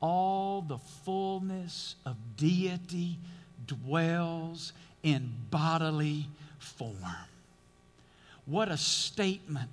all 0.00 0.62
the 0.62 0.78
fullness 0.78 1.96
of 2.06 2.16
deity 2.36 3.18
dwells 3.66 4.72
in 5.02 5.32
bodily 5.50 6.28
form. 6.58 6.94
What 8.48 8.70
a 8.70 8.78
statement 8.78 9.70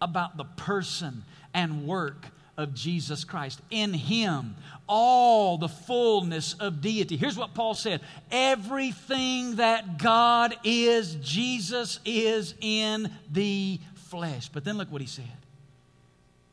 about 0.00 0.36
the 0.36 0.44
person 0.44 1.24
and 1.54 1.86
work 1.86 2.26
of 2.58 2.74
Jesus 2.74 3.24
Christ. 3.24 3.60
In 3.70 3.94
Him, 3.94 4.56
all 4.86 5.56
the 5.56 5.68
fullness 5.68 6.54
of 6.54 6.82
deity. 6.82 7.16
Here's 7.16 7.38
what 7.38 7.54
Paul 7.54 7.74
said 7.74 8.02
Everything 8.30 9.56
that 9.56 9.98
God 9.98 10.54
is, 10.64 11.14
Jesus 11.16 11.98
is 12.04 12.54
in 12.60 13.10
the 13.32 13.80
flesh. 13.94 14.50
But 14.50 14.64
then 14.64 14.76
look 14.76 14.92
what 14.92 15.00
He 15.00 15.06
said. 15.06 15.24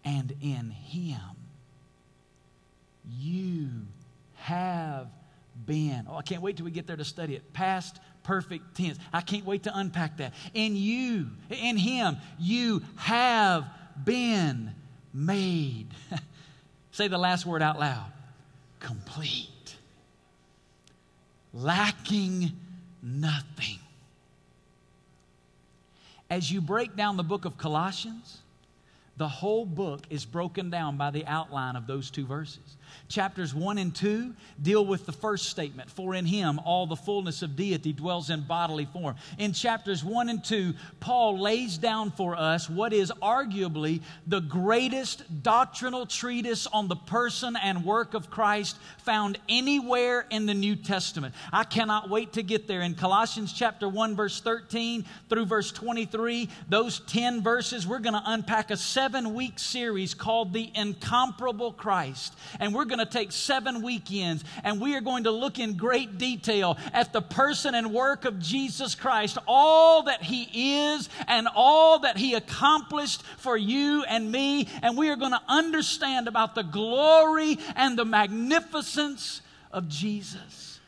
And 0.06 0.34
in 0.42 0.72
Him, 0.72 1.20
you 3.20 3.70
have 4.36 5.08
been. 5.66 6.08
Oh, 6.10 6.16
I 6.16 6.22
can't 6.22 6.42
wait 6.42 6.56
till 6.56 6.66
we 6.66 6.72
get 6.72 6.88
there 6.88 6.96
to 6.96 7.04
study 7.04 7.36
it. 7.36 7.52
Past 7.52 8.00
perfect 8.28 8.76
tense. 8.76 9.00
I 9.14 9.22
can't 9.22 9.46
wait 9.46 9.64
to 9.64 9.76
unpack 9.76 10.18
that. 10.18 10.34
In 10.54 10.76
you, 10.76 11.28
in 11.50 11.78
Him, 11.78 12.18
you 12.38 12.84
have 12.98 13.66
been 14.04 14.72
made. 15.14 15.88
Say 16.92 17.08
the 17.08 17.18
last 17.18 17.46
word 17.46 17.62
out 17.62 17.80
loud 17.80 18.12
complete, 18.80 19.76
lacking 21.54 22.52
nothing. 23.02 23.80
As 26.30 26.52
you 26.52 26.60
break 26.60 26.96
down 26.98 27.16
the 27.16 27.24
book 27.24 27.46
of 27.46 27.58
Colossians, 27.58 28.40
the 29.16 29.28
whole 29.28 29.66
book 29.66 30.06
is 30.10 30.26
broken 30.26 30.70
down 30.70 30.98
by 30.98 31.12
the 31.12 31.26
outline 31.26 31.78
of 31.78 31.88
those 31.88 32.12
two 32.12 32.26
verses. 32.26 32.76
Chapters 33.10 33.54
1 33.54 33.78
and 33.78 33.96
2 33.96 34.34
deal 34.62 34.86
with 34.86 35.06
the 35.06 35.12
first 35.12 35.50
statement, 35.50 35.90
for 35.90 36.16
in 36.16 36.26
him 36.26 36.60
all 36.60 36.88
the 36.88 36.96
fullness 36.96 37.42
of 37.42 37.56
deity 37.56 37.94
dwells 37.94 38.30
in 38.30 38.42
bodily 38.42 38.86
form. 38.86 39.16
In 39.38 39.54
chapters 39.54 40.04
1 40.04 40.30
and 40.30 40.44
2, 40.44 40.74
Paul 41.00 41.40
lays 41.40 41.78
down 41.78 42.12
for 42.12 42.36
us 42.36 42.70
what 42.70 42.94
is 42.94 43.12
arguably 43.22 44.02
the 44.26 44.42
greatest 44.42 45.44
doctrinal 45.44 46.06
treatise 46.06 46.68
on 46.68 46.88
the 46.88 46.96
person 46.96 47.56
and 47.56 47.86
work 47.86 48.14
of 48.14 48.30
Christ 48.30 48.78
found 49.00 49.38
anywhere 49.48 50.26
in 50.30 50.46
the 50.46 50.54
New 50.54 50.76
Testament. 50.76 51.34
I 51.54 51.64
cannot 51.64 52.10
wait 52.10 52.34
to 52.34 52.44
get 52.44 52.68
there. 52.68 52.82
In 52.82 52.96
Colossians 52.96 53.54
chapter 53.54 53.88
1 53.88 54.16
verse 54.16 54.42
13 54.42 55.06
through 55.30 55.46
verse 55.46 55.72
23, 55.72 56.50
those 56.70 57.00
10 57.02 57.42
verses, 57.42 57.88
we're 57.88 58.00
going 58.00 58.14
to 58.14 58.24
unpack 58.26 58.72
a 58.72 58.78
seven 58.78 59.34
week 59.34 59.60
series 59.60 60.14
called 60.14 60.54
The 60.54 60.72
Incomparable 60.76 61.72
Christ. 61.72 62.36
And 62.60 62.74
we're 62.74 62.86
going 62.88 63.00
to 63.00 63.06
take 63.06 63.32
seven 63.32 63.82
weekends 63.82 64.44
and 64.64 64.82
we 64.82 64.96
are 64.96 65.02
going 65.02 65.26
to 65.26 65.32
look 65.32 65.60
in 65.60 65.78
great 65.78 66.18
detail 66.18 66.78
at 66.94 67.14
the 67.14 67.22
person 67.22 67.76
and 67.76 67.94
work 67.94 68.26
of 68.26 68.40
Jesus 68.40 68.96
Christ, 68.96 69.38
all 69.48 70.04
that 70.04 70.24
He 70.24 70.82
is 70.90 71.10
and 71.28 71.48
all 71.56 72.00
that 72.00 72.18
He 72.18 72.34
accomplished 72.34 73.24
for 73.38 73.56
you 73.56 74.04
and 74.08 74.32
me. 74.32 74.68
And 74.82 74.98
we 74.98 75.10
are 75.10 75.16
going 75.16 75.32
to 75.32 75.42
understand 75.48 76.28
about 76.28 76.56
the 76.56 76.64
glory 76.64 77.60
and 77.76 77.98
the 77.98 78.06
magnificence 78.06 79.42
of 79.72 79.88
Jesus. 79.88 80.80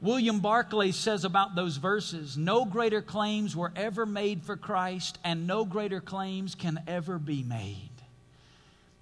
William 0.00 0.38
Barclay 0.38 0.92
says 0.92 1.24
about 1.24 1.56
those 1.56 1.76
verses 1.76 2.36
no 2.36 2.64
greater 2.64 3.02
claims 3.02 3.56
were 3.56 3.72
ever 3.74 4.06
made 4.06 4.44
for 4.44 4.56
Christ, 4.56 5.18
and 5.24 5.46
no 5.46 5.64
greater 5.64 6.00
claims 6.00 6.54
can 6.54 6.80
ever 6.86 7.18
be 7.18 7.42
made. 7.42 7.87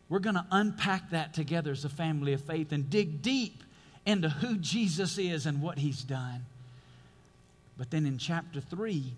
We're 0.09 0.21
going 0.21 0.37
to 0.37 0.47
unpack 0.51 1.11
that 1.11 1.35
together 1.35 1.73
as 1.73 1.85
a 1.85 1.89
family 1.89 2.33
of 2.33 2.41
faith 2.41 2.73
and 2.73 2.89
dig 2.89 3.23
deep 3.23 3.63
into 4.05 4.29
who 4.29 4.57
Jesus 4.57 5.19
is 5.19 5.47
and 5.47 5.61
what 5.61 5.79
he's 5.79 6.03
done. 6.03 6.47
But 7.77 7.91
then 7.91 8.07
in 8.07 8.19
chapter 8.19 8.61
3, 8.61 9.13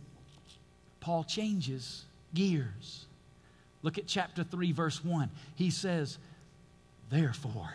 Paul 1.01 1.25
changes 1.25 2.05
gears. 2.35 3.05
Look 3.83 3.99
at 3.99 4.07
chapter 4.07 4.43
3, 4.43 4.73
verse 4.73 5.05
1. 5.05 5.31
He 5.55 5.71
says, 5.71 6.19
Therefore, 7.11 7.75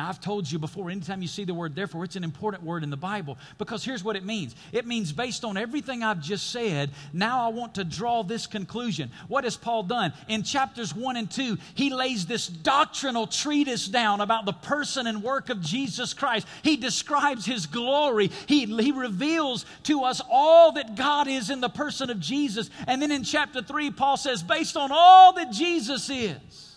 now, 0.00 0.08
I've 0.08 0.20
told 0.20 0.50
you 0.50 0.58
before, 0.58 0.88
anytime 0.88 1.20
you 1.20 1.28
see 1.28 1.44
the 1.44 1.52
word 1.52 1.74
therefore, 1.74 2.04
it's 2.04 2.16
an 2.16 2.24
important 2.24 2.64
word 2.64 2.82
in 2.82 2.88
the 2.88 2.96
Bible 2.96 3.36
because 3.58 3.84
here's 3.84 4.02
what 4.02 4.16
it 4.16 4.24
means 4.24 4.54
it 4.72 4.86
means, 4.86 5.12
based 5.12 5.44
on 5.44 5.58
everything 5.58 6.02
I've 6.02 6.22
just 6.22 6.50
said, 6.50 6.90
now 7.12 7.44
I 7.44 7.48
want 7.48 7.74
to 7.74 7.84
draw 7.84 8.22
this 8.22 8.46
conclusion. 8.46 9.10
What 9.28 9.44
has 9.44 9.58
Paul 9.58 9.82
done? 9.82 10.14
In 10.26 10.42
chapters 10.42 10.94
1 10.94 11.18
and 11.18 11.30
2, 11.30 11.58
he 11.74 11.92
lays 11.92 12.24
this 12.24 12.46
doctrinal 12.46 13.26
treatise 13.26 13.88
down 13.88 14.22
about 14.22 14.46
the 14.46 14.54
person 14.54 15.06
and 15.06 15.22
work 15.22 15.50
of 15.50 15.60
Jesus 15.60 16.14
Christ. 16.14 16.46
He 16.62 16.78
describes 16.78 17.44
his 17.44 17.66
glory, 17.66 18.30
he, 18.46 18.64
he 18.64 18.92
reveals 18.92 19.66
to 19.82 20.04
us 20.04 20.22
all 20.30 20.72
that 20.72 20.94
God 20.94 21.28
is 21.28 21.50
in 21.50 21.60
the 21.60 21.68
person 21.68 22.08
of 22.08 22.20
Jesus. 22.20 22.70
And 22.86 23.02
then 23.02 23.12
in 23.12 23.22
chapter 23.22 23.60
3, 23.60 23.90
Paul 23.90 24.16
says, 24.16 24.42
based 24.42 24.78
on 24.78 24.88
all 24.90 25.34
that 25.34 25.52
Jesus 25.52 26.08
is, 26.08 26.69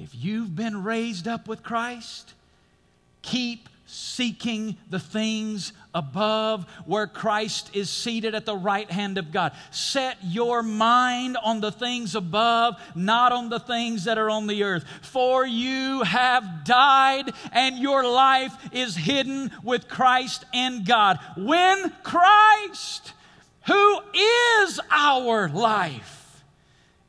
if 0.00 0.14
you've 0.14 0.56
been 0.56 0.82
raised 0.82 1.28
up 1.28 1.46
with 1.46 1.62
Christ, 1.62 2.32
keep 3.20 3.68
seeking 3.84 4.76
the 4.88 4.98
things 4.98 5.74
above 5.94 6.64
where 6.86 7.06
Christ 7.06 7.70
is 7.74 7.90
seated 7.90 8.34
at 8.34 8.46
the 8.46 8.56
right 8.56 8.90
hand 8.90 9.18
of 9.18 9.30
God. 9.30 9.52
Set 9.72 10.16
your 10.22 10.62
mind 10.62 11.36
on 11.42 11.60
the 11.60 11.72
things 11.72 12.14
above, 12.14 12.80
not 12.94 13.32
on 13.32 13.50
the 13.50 13.58
things 13.58 14.04
that 14.04 14.16
are 14.16 14.30
on 14.30 14.46
the 14.46 14.62
earth. 14.62 14.84
For 15.02 15.44
you 15.44 16.02
have 16.02 16.64
died 16.64 17.32
and 17.52 17.76
your 17.76 18.08
life 18.08 18.54
is 18.72 18.96
hidden 18.96 19.50
with 19.62 19.88
Christ 19.88 20.44
in 20.54 20.84
God. 20.84 21.18
When 21.36 21.92
Christ, 22.02 23.12
who 23.66 24.00
is 24.14 24.80
our 24.90 25.48
life, 25.50 26.42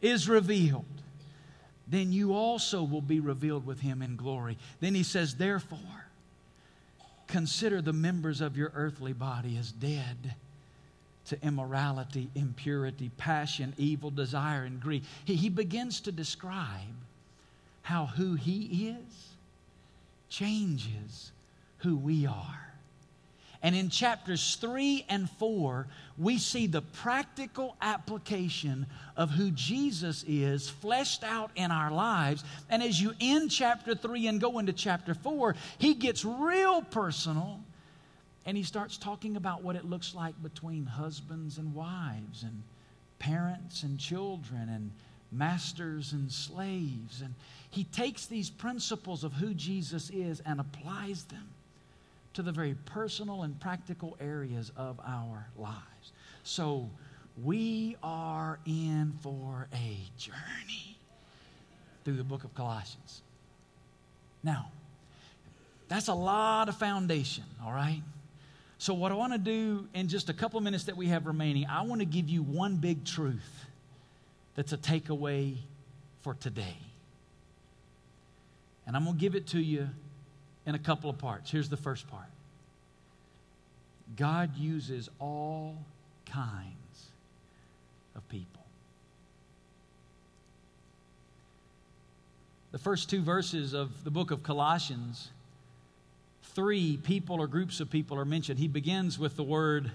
is 0.01 0.27
revealed 0.27 0.90
then 1.91 2.13
you 2.13 2.33
also 2.33 2.83
will 2.83 3.01
be 3.01 3.19
revealed 3.19 3.65
with 3.65 3.81
him 3.81 4.01
in 4.01 4.15
glory. 4.15 4.57
Then 4.79 4.95
he 4.95 5.03
says, 5.03 5.35
Therefore, 5.35 6.07
consider 7.27 7.81
the 7.81 7.93
members 7.93 8.39
of 8.39 8.57
your 8.57 8.71
earthly 8.73 9.13
body 9.13 9.57
as 9.57 9.71
dead 9.73 10.35
to 11.25 11.37
immorality, 11.43 12.29
impurity, 12.33 13.11
passion, 13.17 13.73
evil 13.77 14.09
desire, 14.09 14.63
and 14.63 14.79
greed. 14.79 15.03
He, 15.25 15.35
he 15.35 15.49
begins 15.49 15.99
to 16.01 16.11
describe 16.11 16.95
how 17.83 18.05
who 18.05 18.35
he 18.35 18.89
is 18.89 19.27
changes 20.29 21.31
who 21.79 21.97
we 21.97 22.25
are. 22.25 22.70
And 23.63 23.75
in 23.75 23.89
chapters 23.89 24.55
3 24.55 25.05
and 25.07 25.29
4, 25.29 25.87
we 26.17 26.39
see 26.39 26.65
the 26.65 26.81
practical 26.81 27.75
application 27.81 28.87
of 29.15 29.29
who 29.29 29.51
Jesus 29.51 30.25
is 30.27 30.67
fleshed 30.67 31.23
out 31.23 31.51
in 31.55 31.69
our 31.69 31.91
lives. 31.91 32.43
And 32.69 32.81
as 32.81 32.99
you 32.99 33.13
end 33.21 33.51
chapter 33.51 33.93
3 33.93 34.27
and 34.27 34.41
go 34.41 34.57
into 34.57 34.73
chapter 34.73 35.13
4, 35.13 35.55
he 35.77 35.93
gets 35.93 36.25
real 36.25 36.81
personal 36.81 37.59
and 38.47 38.57
he 38.57 38.63
starts 38.63 38.97
talking 38.97 39.35
about 39.37 39.63
what 39.63 39.75
it 39.75 39.85
looks 39.85 40.15
like 40.15 40.41
between 40.41 40.85
husbands 40.85 41.59
and 41.59 41.75
wives 41.75 42.41
and 42.41 42.63
parents 43.19 43.83
and 43.83 43.99
children 43.99 44.69
and 44.69 44.91
masters 45.31 46.13
and 46.13 46.31
slaves. 46.31 47.21
And 47.21 47.35
he 47.69 47.83
takes 47.83 48.25
these 48.25 48.49
principles 48.49 49.23
of 49.23 49.33
who 49.33 49.53
Jesus 49.53 50.09
is 50.09 50.41
and 50.47 50.59
applies 50.59 51.25
them 51.25 51.47
to 52.33 52.41
the 52.41 52.51
very 52.51 52.75
personal 52.85 53.43
and 53.43 53.59
practical 53.59 54.17
areas 54.19 54.71
of 54.75 54.99
our 55.05 55.47
lives. 55.57 56.11
So 56.43 56.89
we 57.43 57.95
are 58.03 58.59
in 58.65 59.13
for 59.21 59.67
a 59.73 59.97
journey 60.17 60.97
through 62.03 62.17
the 62.17 62.23
book 62.23 62.43
of 62.43 62.53
Colossians. 62.55 63.21
Now, 64.43 64.71
that's 65.87 66.07
a 66.07 66.13
lot 66.13 66.69
of 66.69 66.77
foundation, 66.77 67.43
all 67.63 67.73
right? 67.73 68.01
So, 68.77 68.93
what 68.93 69.11
I 69.11 69.15
want 69.15 69.33
to 69.33 69.37
do 69.37 69.87
in 69.93 70.07
just 70.07 70.29
a 70.29 70.33
couple 70.33 70.59
minutes 70.61 70.85
that 70.85 70.97
we 70.97 71.07
have 71.07 71.27
remaining, 71.27 71.67
I 71.67 71.83
want 71.83 71.99
to 72.01 72.05
give 72.05 72.29
you 72.29 72.41
one 72.41 72.77
big 72.77 73.05
truth 73.05 73.65
that's 74.55 74.73
a 74.73 74.77
takeaway 74.77 75.57
for 76.21 76.33
today. 76.33 76.77
And 78.87 78.95
I'm 78.95 79.03
going 79.03 79.17
to 79.17 79.21
give 79.21 79.35
it 79.35 79.47
to 79.47 79.59
you 79.59 79.89
in 80.65 80.75
a 80.75 80.79
couple 80.79 81.09
of 81.09 81.17
parts. 81.17 81.51
Here's 81.51 81.69
the 81.69 81.77
first 81.77 82.07
part 82.07 82.27
God 84.15 84.55
uses 84.57 85.09
all 85.19 85.77
kinds 86.25 87.07
of 88.15 88.27
people. 88.29 88.61
The 92.71 92.79
first 92.79 93.09
two 93.09 93.21
verses 93.21 93.73
of 93.73 94.03
the 94.03 94.11
book 94.11 94.31
of 94.31 94.43
Colossians, 94.43 95.29
three 96.55 96.97
people 96.97 97.41
or 97.41 97.47
groups 97.47 97.81
of 97.81 97.89
people 97.89 98.17
are 98.17 98.25
mentioned. 98.25 98.59
He 98.59 98.69
begins 98.69 99.19
with 99.19 99.35
the 99.35 99.43
word 99.43 99.91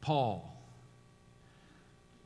Paul. 0.00 0.48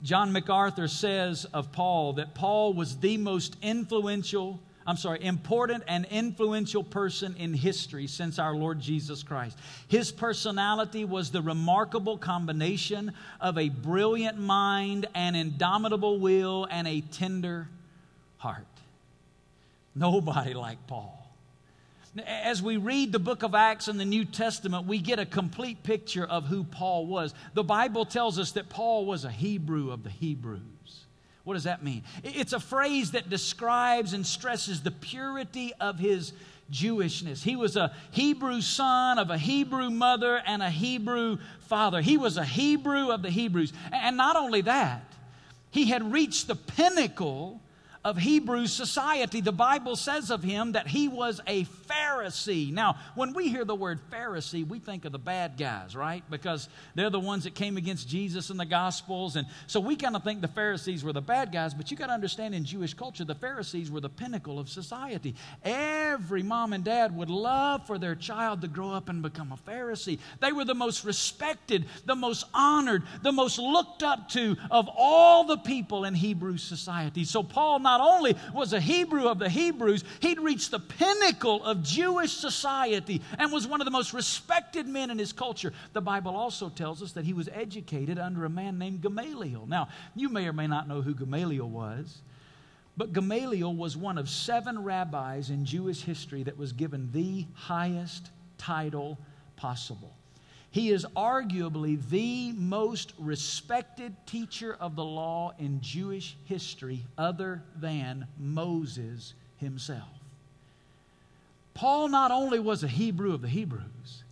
John 0.03 0.33
MacArthur 0.33 0.89
says 0.89 1.47
of 1.47 1.73
Paul 1.73 2.15
that 2.15 2.35
Paul 2.35 2.75
was 2.75 2.99
the 2.99 3.17
most 3.17 3.57
influential 3.63 4.61
I'm 4.87 4.97
sorry, 4.97 5.25
important 5.25 5.83
and 5.89 6.07
influential 6.11 6.85
person 6.85 7.35
in 7.37 7.55
history 7.55 8.07
since 8.07 8.39
our 8.39 8.55
Lord 8.55 8.81
Jesus 8.81 9.23
Christ. 9.25 9.59
His 9.89 10.13
personality 10.13 11.05
was 11.05 11.31
the 11.31 11.43
remarkable 11.43 12.19
combination 12.19 13.13
of 13.41 13.59
a 13.59 13.69
brilliant 13.69 14.39
mind, 14.39 15.07
an 15.15 15.35
indomitable 15.35 16.21
will, 16.21 16.69
and 16.71 16.87
a 16.87 17.01
tender 17.01 17.69
heart. 18.39 18.65
Nobody 19.95 20.55
like 20.55 20.87
Paul. 20.87 21.27
As 22.25 22.63
we 22.63 22.77
read 22.77 23.13
the 23.13 23.19
book 23.19 23.43
of 23.43 23.55
Acts 23.55 23.89
in 23.89 23.99
the 23.99 24.05
New 24.05 24.25
Testament, 24.25 24.87
we 24.87 24.99
get 24.99 25.19
a 25.19 25.27
complete 25.27 25.83
picture 25.83 26.25
of 26.25 26.47
who 26.47 26.65
Paul 26.65 27.07
was. 27.07 27.35
The 27.55 27.65
Bible 27.65 28.07
tells 28.07 28.39
us 28.39 28.53
that 28.53 28.69
Paul 28.69 29.05
was 29.05 29.25
a 29.25 29.31
Hebrew 29.31 29.91
of 29.91 30.03
the 30.03 30.11
Hebrews. 30.11 31.06
What 31.47 31.55
does 31.55 31.63
that 31.63 31.85
mean? 31.85 32.03
It's 32.25 32.53
a 32.53 32.59
phrase 32.59 33.13
that 33.13 33.31
describes 33.31 34.15
and 34.15 34.27
stresses 34.27 34.81
the 34.81 34.91
purity 34.91 35.73
of 35.79 35.97
his 35.97 36.33
Jewishness. 36.73 37.41
He 37.41 37.55
was 37.55 37.77
a 37.77 37.95
Hebrew 38.11 38.61
son 38.61 39.21
of 39.21 39.31
a 39.31 39.39
Hebrew 39.39 39.91
mother 39.91 40.43
and 40.45 40.61
a 40.61 40.71
Hebrew 40.71 41.39
father. 41.61 42.01
He 42.01 42.17
was 42.17 42.37
a 42.37 42.45
Hebrew 42.45 43.13
of 43.13 43.23
the 43.23 43.31
Hebrews. 43.31 43.73
And 43.93 44.17
not 44.17 44.35
only 44.35 44.63
that, 44.63 45.05
he 45.71 45.85
had 45.85 46.13
reached 46.13 46.49
the 46.49 46.57
pinnacle 46.57 47.61
of 48.07 48.17
Hebrew 48.17 48.69
society. 48.69 49.41
The 49.41 49.51
Bible 49.51 49.97
says 49.97 50.31
of 50.31 50.45
him 50.45 50.73
that 50.73 50.87
he 50.87 51.09
was 51.09 51.41
a 51.49 51.65
Pharisee. 51.65 52.73
Now, 52.73 52.99
when 53.17 53.33
we 53.33 53.49
hear 53.49 53.65
the 53.65 53.75
word 53.75 53.99
Pharisee, 54.13 54.65
we 54.65 54.79
think 54.79 55.05
of 55.05 55.11
the 55.11 55.19
bad 55.19 55.57
guys, 55.59 55.97
right? 55.97 56.23
Because 56.31 56.69
they're 56.95 57.11
the 57.11 57.19
ones 57.19 57.43
that 57.45 57.57
came 57.57 57.77
against 57.77 58.09
Jesus 58.09 58.49
in 58.49 58.59
the 58.59 58.65
Gospels. 58.65 59.35
And 59.35 59.49
so 59.67 59.81
we 59.81 59.97
kind 59.97 60.15
of 60.15 60.23
think 60.23 60.41
the 60.41 60.47
Pharisees 60.47 61.03
were 61.03 61.13
the 61.13 61.21
bad 61.21 61.51
guys, 61.51 61.75
but 61.75 61.91
you 61.91 61.97
got 61.97 62.07
to 62.07 62.13
understand 62.13 62.55
in 62.55 62.65
Jewish 62.65 62.95
culture, 62.95 63.25
the 63.25 63.35
Pharisees 63.35 63.91
were 63.91 64.01
the 64.01 64.09
pinnacle 64.09 64.61
of 64.61 64.69
society. 64.69 65.35
Every 65.65 66.45
mom 66.45 66.75
and 66.75 66.85
dad 66.85 67.17
would 67.17 67.29
love 67.29 67.89
for 67.89 67.99
their 67.99 68.15
child 68.15 68.61
to 68.61 68.69
grow 68.69 68.93
up 68.93 69.09
and 69.09 69.21
become 69.21 69.51
a 69.51 69.57
Pharisee. 69.69 70.21
They 70.39 70.53
were 70.53 70.65
the 70.65 70.77
most 70.77 71.05
respected, 71.05 71.87
the 72.05 72.15
most 72.15 72.45
honored, 72.55 73.03
the 73.25 73.33
most 73.33 73.59
looked 73.59 74.05
up 74.05 74.29
to 74.29 74.57
of 74.71 74.89
all 74.97 75.43
the 75.43 75.59
people 75.59 76.05
in 76.05 76.15
Hebrew 76.15 76.57
society. 76.57 77.25
So 77.25 77.43
Paul 77.43 77.81
not 77.81 77.96
not 77.97 78.17
only 78.17 78.37
was 78.53 78.73
a 78.73 78.81
Hebrew 78.81 79.27
of 79.29 79.39
the 79.39 79.49
Hebrews, 79.49 80.05
he'd 80.21 80.39
reached 80.39 80.71
the 80.71 80.81
pinnacle 80.81 81.65
of 81.65 81.83
Jewish 81.83 82.33
society 82.33 83.23
and 83.39 83.53
was 83.53 83.67
one 83.67 83.81
of 83.81 83.85
the 83.87 83.91
most 83.91 84.13
respected 84.13 84.87
men 84.87 85.11
in 85.11 85.19
his 85.19 85.33
culture. 85.33 85.73
The 85.93 86.03
Bible 86.03 86.37
also 86.37 86.69
tells 86.69 87.03
us 87.03 87.13
that 87.13 87.25
he 87.25 87.33
was 87.33 87.49
educated 87.53 88.19
under 88.19 88.45
a 88.45 88.51
man 88.51 88.79
named 88.79 89.01
Gamaliel. 89.01 89.67
Now, 89.67 89.89
you 90.15 90.29
may 90.29 90.47
or 90.47 90.53
may 90.53 90.67
not 90.67 90.89
know 90.89 91.01
who 91.01 91.15
Gamaliel 91.15 91.69
was. 91.69 92.19
But 92.99 93.13
Gamaliel 93.13 93.75
was 93.75 93.97
one 93.97 94.19
of 94.19 94.29
seven 94.29 94.83
rabbis 94.83 95.51
in 95.51 95.65
Jewish 95.65 96.03
history 96.03 96.43
that 96.45 96.57
was 96.57 96.73
given 96.73 97.11
the 97.13 97.47
highest 97.55 98.31
title 98.59 99.19
possible. 99.57 100.16
He 100.77 100.91
is 100.91 101.07
arguably 101.17 101.99
the 102.11 102.53
most 102.53 103.15
respected 103.19 104.15
teacher 104.27 104.77
of 104.79 104.95
the 104.95 105.07
law 105.07 105.55
in 105.59 105.81
Jewish 105.81 106.37
history, 106.45 107.07
other 107.17 107.63
than 107.77 108.27
Moses 108.39 109.33
himself. 109.57 110.11
Paul 111.73 112.09
not 112.09 112.31
only 112.31 112.59
was 112.59 112.85
a 112.85 112.89
Hebrew 112.89 113.33
of 113.33 113.41
the 113.41 113.49
Hebrews, 113.49 114.23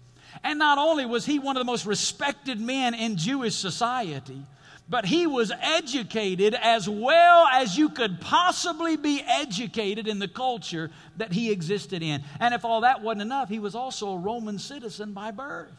and 0.42 0.59
not 0.59 0.76
only 0.76 1.07
was 1.07 1.24
he 1.24 1.38
one 1.38 1.57
of 1.57 1.62
the 1.62 1.64
most 1.64 1.87
respected 1.87 2.61
men 2.61 2.92
in 2.92 3.16
Jewish 3.16 3.54
society, 3.54 4.42
but 4.87 5.07
he 5.07 5.26
was 5.26 5.50
educated 5.62 6.54
as 6.61 6.87
well 6.87 7.46
as 7.46 7.78
you 7.78 7.88
could 7.88 8.20
possibly 8.20 8.98
be 8.98 9.22
educated 9.26 10.07
in 10.07 10.18
the 10.18 10.28
culture 10.28 10.90
that 11.16 11.33
he 11.33 11.50
existed 11.50 12.02
in. 12.02 12.22
And 12.38 12.52
if 12.52 12.66
all 12.66 12.83
that 12.83 13.00
wasn't 13.00 13.22
enough, 13.22 13.48
he 13.48 13.61
was 13.61 13.74
also 13.74 14.11
a 14.11 14.18
Roman 14.18 14.59
citizen 14.59 15.14
by 15.14 15.30
birth. 15.30 15.72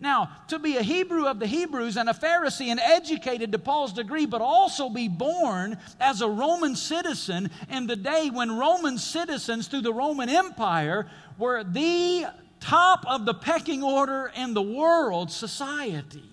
Now, 0.00 0.30
to 0.48 0.58
be 0.58 0.76
a 0.76 0.82
Hebrew 0.82 1.26
of 1.26 1.38
the 1.38 1.46
Hebrews 1.46 1.96
and 1.96 2.08
a 2.08 2.12
Pharisee 2.12 2.66
and 2.66 2.80
educated 2.80 3.52
to 3.52 3.58
Paul's 3.58 3.92
degree, 3.92 4.26
but 4.26 4.40
also 4.40 4.90
be 4.90 5.08
born 5.08 5.78
as 6.00 6.20
a 6.20 6.28
Roman 6.28 6.74
citizen 6.74 7.50
in 7.70 7.86
the 7.86 7.96
day 7.96 8.28
when 8.30 8.58
Roman 8.58 8.98
citizens 8.98 9.68
through 9.68 9.82
the 9.82 9.92
Roman 9.92 10.28
Empire 10.28 11.06
were 11.38 11.62
the 11.62 12.26
top 12.60 13.04
of 13.06 13.24
the 13.24 13.34
pecking 13.34 13.82
order 13.82 14.32
in 14.36 14.52
the 14.52 14.62
world 14.62 15.30
society. 15.30 16.28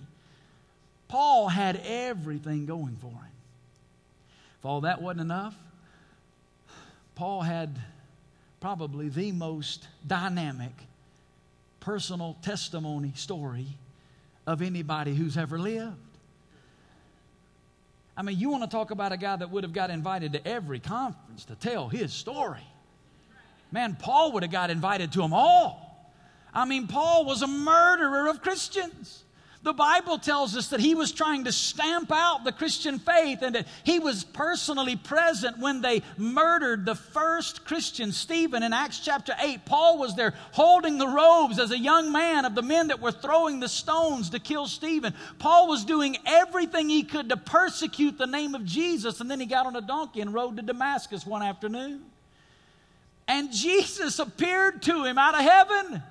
Paul 1.08 1.48
had 1.48 1.80
everything 1.84 2.66
going 2.66 2.96
for 2.96 3.08
him. 3.08 3.32
If 4.58 4.66
all 4.66 4.80
that 4.82 5.00
wasn't 5.02 5.20
enough, 5.22 5.54
Paul 7.14 7.42
had 7.42 7.78
probably 8.60 9.08
the 9.08 9.32
most 9.32 9.86
dynamic 10.06 10.72
personal 11.82 12.36
testimony 12.42 13.12
story 13.16 13.66
of 14.46 14.62
anybody 14.62 15.14
who's 15.14 15.36
ever 15.36 15.58
lived. 15.58 15.96
I 18.16 18.22
mean, 18.22 18.38
you 18.38 18.50
want 18.50 18.62
to 18.62 18.68
talk 18.70 18.92
about 18.92 19.10
a 19.10 19.16
guy 19.16 19.36
that 19.36 19.50
would 19.50 19.64
have 19.64 19.72
got 19.72 19.90
invited 19.90 20.32
to 20.34 20.46
every 20.46 20.78
conference 20.78 21.44
to 21.46 21.56
tell 21.56 21.88
his 21.88 22.12
story. 22.12 22.66
Man, 23.72 23.96
Paul 23.98 24.32
would 24.32 24.42
have 24.42 24.52
got 24.52 24.70
invited 24.70 25.12
to 25.12 25.18
them 25.18 25.32
all. 25.32 26.12
I 26.54 26.66
mean, 26.66 26.86
Paul 26.86 27.24
was 27.24 27.42
a 27.42 27.46
murderer 27.46 28.28
of 28.28 28.42
Christians. 28.42 29.21
The 29.64 29.72
Bible 29.72 30.18
tells 30.18 30.56
us 30.56 30.68
that 30.68 30.80
he 30.80 30.96
was 30.96 31.12
trying 31.12 31.44
to 31.44 31.52
stamp 31.52 32.10
out 32.10 32.42
the 32.42 32.50
Christian 32.50 32.98
faith 32.98 33.42
and 33.42 33.54
that 33.54 33.68
he 33.84 34.00
was 34.00 34.24
personally 34.24 34.96
present 34.96 35.58
when 35.58 35.80
they 35.80 36.02
murdered 36.16 36.84
the 36.84 36.96
first 36.96 37.64
Christian, 37.64 38.10
Stephen, 38.10 38.64
in 38.64 38.72
Acts 38.72 38.98
chapter 38.98 39.34
8. 39.38 39.64
Paul 39.64 39.98
was 39.98 40.16
there 40.16 40.34
holding 40.50 40.98
the 40.98 41.06
robes 41.06 41.60
as 41.60 41.70
a 41.70 41.78
young 41.78 42.10
man 42.10 42.44
of 42.44 42.56
the 42.56 42.62
men 42.62 42.88
that 42.88 43.00
were 43.00 43.12
throwing 43.12 43.60
the 43.60 43.68
stones 43.68 44.30
to 44.30 44.40
kill 44.40 44.66
Stephen. 44.66 45.14
Paul 45.38 45.68
was 45.68 45.84
doing 45.84 46.16
everything 46.26 46.88
he 46.88 47.04
could 47.04 47.28
to 47.28 47.36
persecute 47.36 48.18
the 48.18 48.26
name 48.26 48.56
of 48.56 48.64
Jesus, 48.64 49.20
and 49.20 49.30
then 49.30 49.38
he 49.38 49.46
got 49.46 49.66
on 49.66 49.76
a 49.76 49.80
donkey 49.80 50.22
and 50.22 50.34
rode 50.34 50.56
to 50.56 50.62
Damascus 50.62 51.24
one 51.24 51.42
afternoon. 51.42 52.02
And 53.28 53.52
Jesus 53.52 54.18
appeared 54.18 54.82
to 54.82 55.04
him 55.04 55.18
out 55.18 55.36
of 55.36 55.42
heaven 55.42 56.02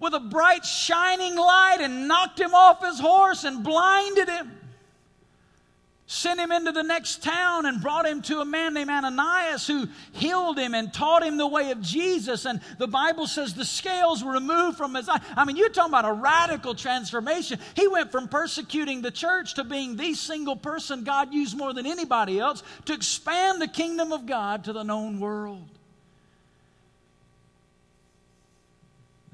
with 0.00 0.14
a 0.14 0.20
bright 0.20 0.64
shining 0.64 1.36
light 1.36 1.78
and 1.80 2.08
knocked 2.08 2.40
him 2.40 2.54
off 2.54 2.84
his 2.84 3.00
horse 3.00 3.44
and 3.44 3.64
blinded 3.64 4.28
him. 4.28 4.52
Sent 6.08 6.38
him 6.38 6.52
into 6.52 6.70
the 6.70 6.84
next 6.84 7.24
town 7.24 7.66
and 7.66 7.82
brought 7.82 8.06
him 8.06 8.22
to 8.22 8.38
a 8.40 8.44
man 8.44 8.74
named 8.74 8.90
Ananias 8.90 9.66
who 9.66 9.88
healed 10.12 10.56
him 10.56 10.72
and 10.72 10.92
taught 10.92 11.24
him 11.24 11.36
the 11.36 11.48
way 11.48 11.72
of 11.72 11.80
Jesus. 11.80 12.44
And 12.44 12.60
the 12.78 12.86
Bible 12.86 13.26
says 13.26 13.54
the 13.54 13.64
scales 13.64 14.22
were 14.22 14.30
removed 14.30 14.76
from 14.76 14.94
his 14.94 15.08
eye. 15.08 15.20
I 15.36 15.44
mean, 15.44 15.56
you're 15.56 15.68
talking 15.68 15.90
about 15.90 16.04
a 16.04 16.12
radical 16.12 16.76
transformation. 16.76 17.58
He 17.74 17.88
went 17.88 18.12
from 18.12 18.28
persecuting 18.28 19.02
the 19.02 19.10
church 19.10 19.54
to 19.54 19.64
being 19.64 19.96
the 19.96 20.14
single 20.14 20.54
person 20.54 21.02
God 21.02 21.34
used 21.34 21.56
more 21.56 21.74
than 21.74 21.86
anybody 21.86 22.38
else 22.38 22.62
to 22.84 22.92
expand 22.92 23.60
the 23.60 23.66
kingdom 23.66 24.12
of 24.12 24.26
God 24.26 24.62
to 24.64 24.72
the 24.72 24.84
known 24.84 25.18
world. 25.18 25.75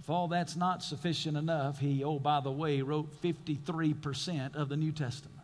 If 0.02 0.10
all 0.10 0.26
that's 0.26 0.56
not 0.56 0.82
sufficient 0.82 1.36
enough, 1.36 1.78
he, 1.78 2.02
oh, 2.02 2.18
by 2.18 2.40
the 2.40 2.50
way, 2.50 2.82
wrote 2.82 3.22
53% 3.22 4.56
of 4.56 4.68
the 4.68 4.76
New 4.76 4.90
Testament. 4.90 5.38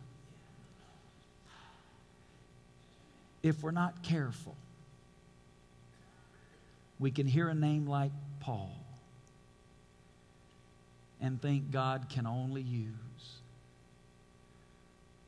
If 3.41 3.63
we're 3.63 3.71
not 3.71 4.03
careful, 4.03 4.57
we 6.99 7.09
can 7.09 7.25
hear 7.25 7.47
a 7.47 7.55
name 7.55 7.87
like 7.87 8.11
Paul 8.41 8.75
and 11.21 11.41
think 11.41 11.71
God 11.71 12.07
can 12.09 12.27
only 12.27 12.61
use 12.61 12.91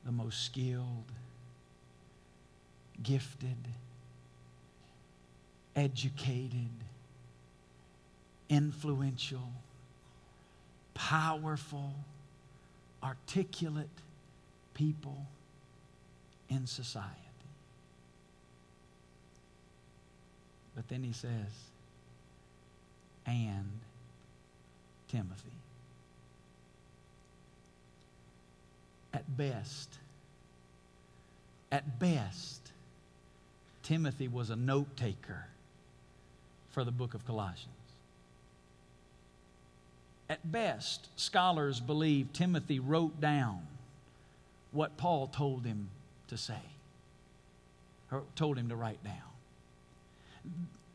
the 0.03 0.11
most 0.11 0.43
skilled, 0.43 1.09
gifted, 3.01 3.55
educated, 5.73 6.80
influential, 8.51 9.49
powerful, 10.93 11.95
articulate 13.01 13.87
people 14.75 15.25
in 16.49 16.67
society. 16.67 17.07
But 20.75 20.87
then 20.89 21.01
he 21.01 21.13
says, 21.13 21.31
and 23.25 23.71
Timothy. 25.09 25.49
At 29.13 29.37
best, 29.37 29.89
at 31.71 31.99
best, 31.99 32.71
Timothy 33.83 34.27
was 34.27 34.49
a 34.49 34.55
note 34.55 34.95
taker 34.95 35.47
for 36.71 36.83
the 36.83 36.91
book 36.91 37.13
of 37.13 37.25
Colossians. 37.25 37.80
At 40.31 40.49
best, 40.49 41.09
scholars 41.17 41.81
believe 41.81 42.31
Timothy 42.31 42.79
wrote 42.79 43.19
down 43.19 43.67
what 44.71 44.95
Paul 44.95 45.27
told 45.27 45.65
him 45.65 45.89
to 46.29 46.37
say, 46.37 46.61
or 48.09 48.23
told 48.37 48.57
him 48.57 48.69
to 48.69 48.77
write 48.77 49.03
down. 49.03 49.17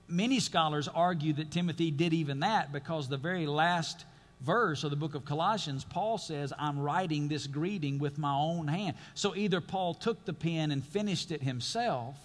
Many 0.09 0.40
scholars 0.40 0.88
argue 0.88 1.35
that 1.35 1.51
Timothy 1.51 1.90
did 1.90 2.14
even 2.14 2.40
that 2.40 2.72
because 2.72 3.11
the 3.11 3.18
very 3.18 3.46
last 3.46 4.07
verse 4.40 4.85
of 4.85 4.90
the 4.90 4.96
book 4.96 5.14
of 5.14 5.27
Colossians, 5.27 5.85
Paul 5.85 6.16
says, 6.16 6.51
I'm 6.59 6.79
writing 6.79 7.29
this 7.29 7.46
greeting 7.46 7.99
with 7.99 8.16
my 8.16 8.35
own 8.35 8.68
hand. 8.68 8.96
So 9.12 9.37
either 9.37 9.61
Paul 9.61 9.92
took 9.92 10.25
the 10.25 10.33
pen 10.33 10.70
and 10.70 10.83
finished 10.83 11.31
it 11.31 11.42
himself, 11.42 12.16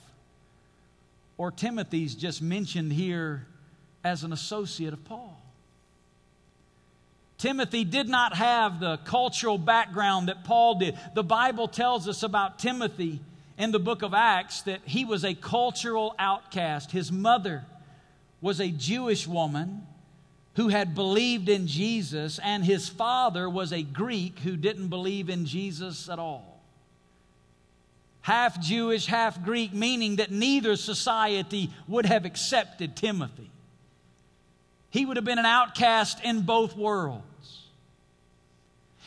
or 1.38 1.52
Timothy's 1.52 2.15
just 2.15 2.41
mentioned 2.41 2.93
here 2.93 3.47
as 4.02 4.24
an 4.24 4.32
associate 4.32 4.93
of 4.93 5.04
Paul. 5.04 5.40
Timothy 7.41 7.84
did 7.84 8.08
not 8.08 8.36
have 8.36 8.80
the 8.80 8.97
cultural 8.97 9.58
background 9.58 10.27
that 10.27 10.43
Paul 10.43 10.75
did. 10.75 10.95
The 11.15 11.23
Bible 11.23 11.67
tells 11.67 12.08
us 12.08 12.21
about 12.21 12.60
Timothy 12.60 13.19
in 13.58 13.71
the 13.71 13.80
book 13.80 14.04
of 14.04 14.13
Acts 14.13 14.62
that 14.62 14.82
he 14.86 15.06
was 15.06 15.25
a 15.25 15.34
cultural 15.34 16.13
outcast. 16.19 16.91
His 16.91 17.12
mother 17.12 17.65
was 18.41 18.62
a 18.62 18.69
Jewish 18.69 19.25
woman 19.25 19.88
who 20.56 20.67
had 20.67 20.93
believed 20.93 21.49
in 21.49 21.65
Jesus, 21.65 22.39
and 22.43 22.63
his 22.63 22.88
father 22.88 23.49
was 23.49 23.73
a 23.73 23.82
Greek 23.82 24.38
who 24.41 24.56
didn't 24.56 24.89
believe 24.89 25.27
in 25.27 25.47
Jesus 25.47 26.10
at 26.10 26.19
all. 26.19 26.62
Half 28.21 28.62
Jewish, 28.62 29.08
half 29.08 29.43
Greek, 29.43 29.73
meaning 29.73 30.17
that 30.17 30.30
neither 30.30 30.75
society 30.75 31.71
would 31.88 32.06
have 32.06 32.23
accepted 32.23 32.95
Timothy. 32.95 33.49
He 34.91 35.06
would 35.06 35.17
have 35.17 35.25
been 35.25 35.39
an 35.39 35.45
outcast 35.45 36.23
in 36.23 36.41
both 36.41 36.75
worlds. 36.75 37.25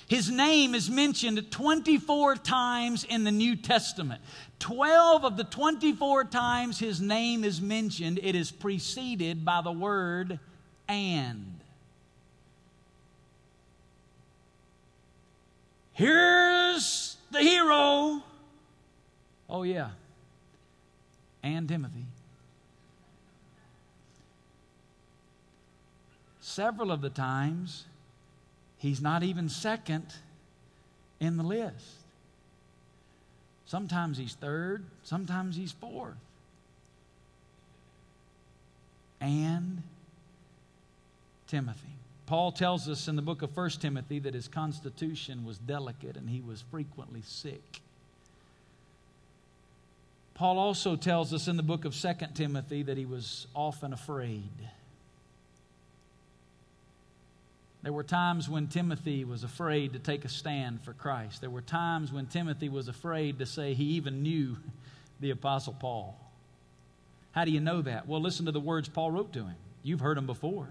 His 0.08 0.30
name 0.30 0.74
is 0.74 0.90
mentioned 0.90 1.50
24 1.50 2.36
times 2.36 3.04
in 3.04 3.24
the 3.24 3.30
New 3.30 3.56
Testament. 3.56 4.20
12 4.58 5.24
of 5.24 5.36
the 5.36 5.44
24 5.44 6.24
times 6.24 6.78
his 6.78 7.00
name 7.00 7.44
is 7.44 7.60
mentioned, 7.60 8.18
it 8.22 8.34
is 8.34 8.50
preceded 8.50 9.44
by 9.44 9.60
the 9.60 9.72
word 9.72 10.38
and. 10.88 11.60
Here's 15.92 17.16
the 17.30 17.40
hero. 17.40 18.22
Oh, 19.48 19.62
yeah. 19.62 19.90
and 21.42 21.68
Timothy. 21.68 22.06
Several 26.54 26.92
of 26.92 27.00
the 27.00 27.10
times, 27.10 27.84
he's 28.78 29.00
not 29.00 29.24
even 29.24 29.48
second 29.48 30.06
in 31.18 31.36
the 31.36 31.42
list. 31.42 31.96
Sometimes 33.66 34.18
he's 34.18 34.34
third, 34.34 34.84
sometimes 35.02 35.56
he's 35.56 35.72
fourth. 35.72 36.14
And 39.20 39.82
Timothy. 41.48 41.80
Paul 42.26 42.52
tells 42.52 42.88
us 42.88 43.08
in 43.08 43.16
the 43.16 43.22
book 43.22 43.42
of 43.42 43.56
1 43.56 43.70
Timothy 43.70 44.20
that 44.20 44.34
his 44.34 44.46
constitution 44.46 45.44
was 45.44 45.58
delicate 45.58 46.16
and 46.16 46.30
he 46.30 46.40
was 46.40 46.62
frequently 46.70 47.22
sick. 47.26 47.80
Paul 50.34 50.60
also 50.60 50.94
tells 50.94 51.34
us 51.34 51.48
in 51.48 51.56
the 51.56 51.64
book 51.64 51.84
of 51.84 51.96
2 51.96 52.12
Timothy 52.32 52.84
that 52.84 52.96
he 52.96 53.06
was 53.06 53.48
often 53.56 53.92
afraid. 53.92 54.52
There 57.84 57.92
were 57.92 58.02
times 58.02 58.48
when 58.48 58.68
Timothy 58.68 59.26
was 59.26 59.44
afraid 59.44 59.92
to 59.92 59.98
take 59.98 60.24
a 60.24 60.28
stand 60.30 60.82
for 60.82 60.94
Christ. 60.94 61.42
There 61.42 61.50
were 61.50 61.60
times 61.60 62.10
when 62.10 62.24
Timothy 62.24 62.70
was 62.70 62.88
afraid 62.88 63.38
to 63.38 63.46
say 63.46 63.74
he 63.74 63.84
even 63.84 64.22
knew 64.22 64.56
the 65.20 65.30
Apostle 65.30 65.76
Paul. 65.78 66.18
How 67.32 67.44
do 67.44 67.50
you 67.50 67.60
know 67.60 67.82
that? 67.82 68.08
Well, 68.08 68.22
listen 68.22 68.46
to 68.46 68.52
the 68.52 68.60
words 68.60 68.88
Paul 68.88 69.10
wrote 69.10 69.34
to 69.34 69.40
him. 69.40 69.56
You've 69.82 70.00
heard 70.00 70.16
them 70.16 70.24
before. 70.24 70.68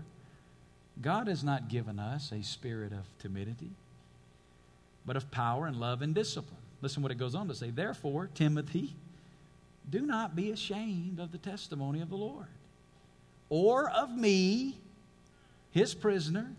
God 1.03 1.27
has 1.27 1.43
not 1.43 1.69
given 1.69 1.99
us 1.99 2.31
a 2.31 2.41
spirit 2.41 2.91
of 2.91 3.05
timidity, 3.19 3.69
but 5.05 5.15
of 5.15 5.29
power 5.29 5.67
and 5.67 5.79
love 5.79 6.01
and 6.01 6.15
discipline. 6.15 6.57
Listen 6.81 7.03
what 7.03 7.11
it 7.11 7.19
goes 7.19 7.35
on 7.35 7.47
to 7.47 7.53
say. 7.53 7.69
Therefore, 7.69 8.27
Timothy, 8.33 8.95
do 9.87 10.01
not 10.01 10.35
be 10.35 10.49
ashamed 10.49 11.19
of 11.19 11.31
the 11.31 11.37
testimony 11.37 12.01
of 12.01 12.09
the 12.09 12.17
Lord 12.17 12.47
or 13.49 13.87
of 13.91 14.09
me, 14.09 14.79
his 15.69 15.93
prisoner, 15.93 16.53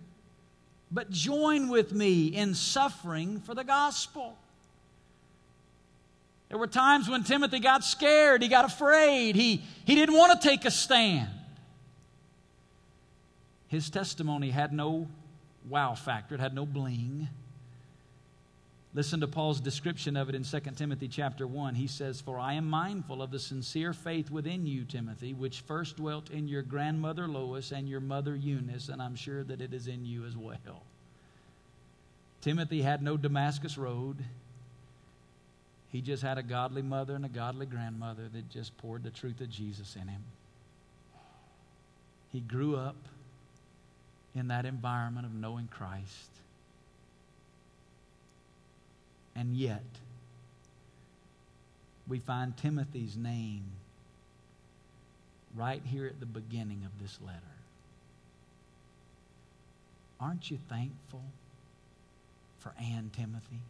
but 0.91 1.11
join 1.11 1.68
with 1.68 1.93
me 1.93 2.26
in 2.26 2.55
suffering 2.55 3.41
for 3.41 3.55
the 3.55 3.64
gospel. 3.64 4.37
There 6.49 6.59
were 6.59 6.66
times 6.66 7.09
when 7.09 7.24
Timothy 7.24 7.59
got 7.59 7.82
scared, 7.85 8.43
he 8.43 8.49
got 8.49 8.64
afraid, 8.64 9.35
he, 9.35 9.62
he 9.85 9.95
didn't 9.95 10.14
want 10.14 10.41
to 10.41 10.49
take 10.49 10.64
a 10.64 10.70
stand. 10.70 11.30
His 13.68 13.91
testimony 13.91 14.51
had 14.51 14.72
no 14.72 15.09
wow 15.68 15.95
factor, 15.95 16.37
it 16.37 16.41
had 16.41 16.55
no 16.55 16.64
bling. 16.64 17.28
Listen 18.97 19.20
to 19.20 19.26
Paul's 19.26 19.59
description 19.59 20.16
of 20.16 20.28
it 20.28 20.36
in 20.36 20.45
2 20.45 20.61
Timothy 20.76 21.09
chapter 21.09 21.49
1. 21.49 21.74
He 21.74 21.88
says, 21.88 22.20
For 22.20 22.38
I 22.38 22.55
am 22.55 22.70
mindful 22.70 23.22
of 23.22 23.32
the 23.32 23.40
sincere 23.40 23.92
faith 23.92 24.30
within 24.30 24.66
you, 24.66 24.84
Timothy, 24.84 25.34
which 25.34 25.62
first 25.62 25.97
dwelt 25.97 26.30
in 26.30 26.47
your 26.47 26.62
grandmother 26.62 27.26
Lois 27.26 27.72
and 27.72 27.88
your 27.88 28.01
mother 28.01 28.36
Eunice, 28.36 28.88
and 28.88 29.03
I'm 29.03 29.16
sure 29.16 29.42
that 29.42 29.61
it 29.61 29.74
is 29.74 29.88
in 29.88 30.05
you 30.05 30.24
as 30.24 30.36
well. 30.36 30.84
Timothy 32.40 32.82
had 32.82 33.03
no 33.03 33.16
Damascus 33.16 33.76
road. 33.76 34.18
He 35.90 36.01
just 36.01 36.22
had 36.22 36.38
a 36.38 36.42
godly 36.42 36.82
mother 36.82 37.16
and 37.16 37.24
a 37.24 37.28
godly 37.28 37.66
grandmother 37.66 38.28
that 38.32 38.49
just 38.49 38.76
poured 38.78 39.03
the 39.03 39.11
truth 39.11 39.40
of 39.40 39.51
Jesus 39.51 39.97
in 39.97 40.07
him. 40.07 40.22
He 42.30 42.40
grew 42.40 42.76
up 42.76 42.97
in 44.36 44.49
that 44.49 44.66
environment 44.66 45.26
of 45.26 45.34
knowing 45.34 45.66
Christ. 45.66 46.30
And 49.37 49.57
yet, 49.57 49.82
we 52.07 52.18
find 52.18 52.57
Timothy's 52.57 53.16
name 53.16 53.64
right 55.57 55.82
here 55.85 56.07
at 56.07 56.20
the 56.20 56.26
beginning 56.26 56.82
of 56.85 57.03
this 57.03 57.18
letter. 57.24 57.39
Aren't 60.20 60.51
you 60.51 60.59
thankful 60.68 61.22
for 62.59 62.72
and 62.80 63.12
Timothy? 63.12 63.61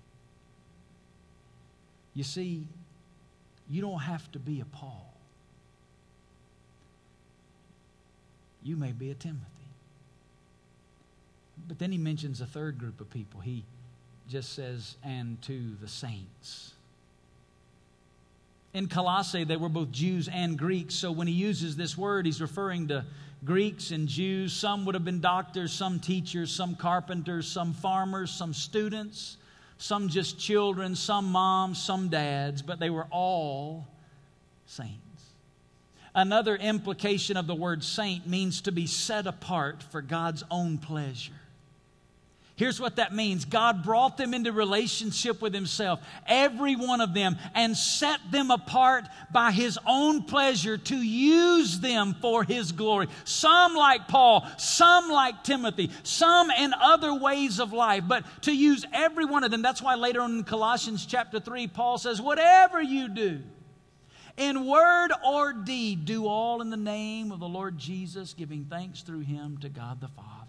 You 2.14 2.24
see, 2.24 2.66
you 3.68 3.80
don't 3.80 4.00
have 4.00 4.30
to 4.32 4.38
be 4.38 4.60
a 4.60 4.64
Paul. 4.64 5.12
You 8.62 8.76
may 8.76 8.92
be 8.92 9.10
a 9.10 9.14
Timothy. 9.14 9.44
But 11.68 11.78
then 11.78 11.92
he 11.92 11.98
mentions 11.98 12.40
a 12.40 12.46
third 12.46 12.78
group 12.78 13.00
of 13.00 13.10
people. 13.10 13.40
He 13.40 13.64
just 14.28 14.52
says, 14.52 14.96
and 15.04 15.40
to 15.42 15.76
the 15.80 15.88
saints. 15.88 16.72
In 18.72 18.88
Colossae, 18.88 19.44
they 19.44 19.56
were 19.56 19.68
both 19.68 19.92
Jews 19.92 20.28
and 20.28 20.58
Greeks, 20.58 20.94
so 20.94 21.12
when 21.12 21.28
he 21.28 21.34
uses 21.34 21.76
this 21.76 21.96
word, 21.96 22.26
he's 22.26 22.40
referring 22.40 22.88
to 22.88 23.04
Greeks 23.44 23.90
and 23.90 24.08
Jews. 24.08 24.52
Some 24.52 24.84
would 24.84 24.94
have 24.94 25.04
been 25.04 25.20
doctors, 25.20 25.72
some 25.72 26.00
teachers, 26.00 26.50
some 26.50 26.74
carpenters, 26.74 27.46
some 27.46 27.72
farmers, 27.72 28.30
some 28.30 28.52
students, 28.52 29.36
some 29.78 30.08
just 30.08 30.38
children, 30.38 30.96
some 30.96 31.26
moms, 31.26 31.80
some 31.80 32.08
dads, 32.08 32.62
but 32.62 32.80
they 32.80 32.90
were 32.90 33.06
all 33.10 33.86
saints. 34.66 34.98
Another 36.14 36.56
implication 36.56 37.36
of 37.36 37.46
the 37.46 37.54
word 37.54 37.84
saint 37.84 38.26
means 38.26 38.62
to 38.62 38.72
be 38.72 38.86
set 38.86 39.26
apart 39.26 39.82
for 39.82 40.00
God's 40.00 40.44
own 40.50 40.78
pleasure. 40.78 41.32
Here's 42.56 42.80
what 42.80 42.96
that 42.96 43.12
means 43.12 43.44
God 43.44 43.82
brought 43.82 44.16
them 44.16 44.32
into 44.32 44.52
relationship 44.52 45.42
with 45.42 45.52
Himself, 45.52 46.00
every 46.24 46.76
one 46.76 47.00
of 47.00 47.12
them, 47.12 47.36
and 47.52 47.76
set 47.76 48.20
them 48.30 48.52
apart 48.52 49.06
by 49.32 49.50
His 49.50 49.76
own 49.84 50.22
pleasure 50.22 50.78
to 50.78 50.96
use 50.96 51.80
them 51.80 52.14
for 52.20 52.44
His 52.44 52.70
glory. 52.70 53.08
Some 53.24 53.74
like 53.74 54.06
Paul, 54.06 54.46
some 54.56 55.10
like 55.10 55.42
Timothy, 55.42 55.90
some 56.04 56.50
in 56.52 56.72
other 56.80 57.12
ways 57.12 57.58
of 57.58 57.72
life, 57.72 58.04
but 58.06 58.24
to 58.42 58.52
use 58.52 58.84
every 58.92 59.24
one 59.24 59.42
of 59.42 59.50
them. 59.50 59.62
That's 59.62 59.82
why 59.82 59.96
later 59.96 60.20
on 60.20 60.38
in 60.38 60.44
Colossians 60.44 61.06
chapter 61.06 61.40
3, 61.40 61.66
Paul 61.66 61.98
says, 61.98 62.22
Whatever 62.22 62.80
you 62.80 63.08
do, 63.08 63.42
in 64.36 64.64
word 64.64 65.10
or 65.26 65.52
deed, 65.52 66.04
do 66.04 66.28
all 66.28 66.60
in 66.60 66.70
the 66.70 66.76
name 66.76 67.32
of 67.32 67.40
the 67.40 67.48
Lord 67.48 67.78
Jesus, 67.78 68.32
giving 68.32 68.64
thanks 68.64 69.02
through 69.02 69.20
Him 69.20 69.58
to 69.58 69.68
God 69.68 70.00
the 70.00 70.08
Father. 70.08 70.43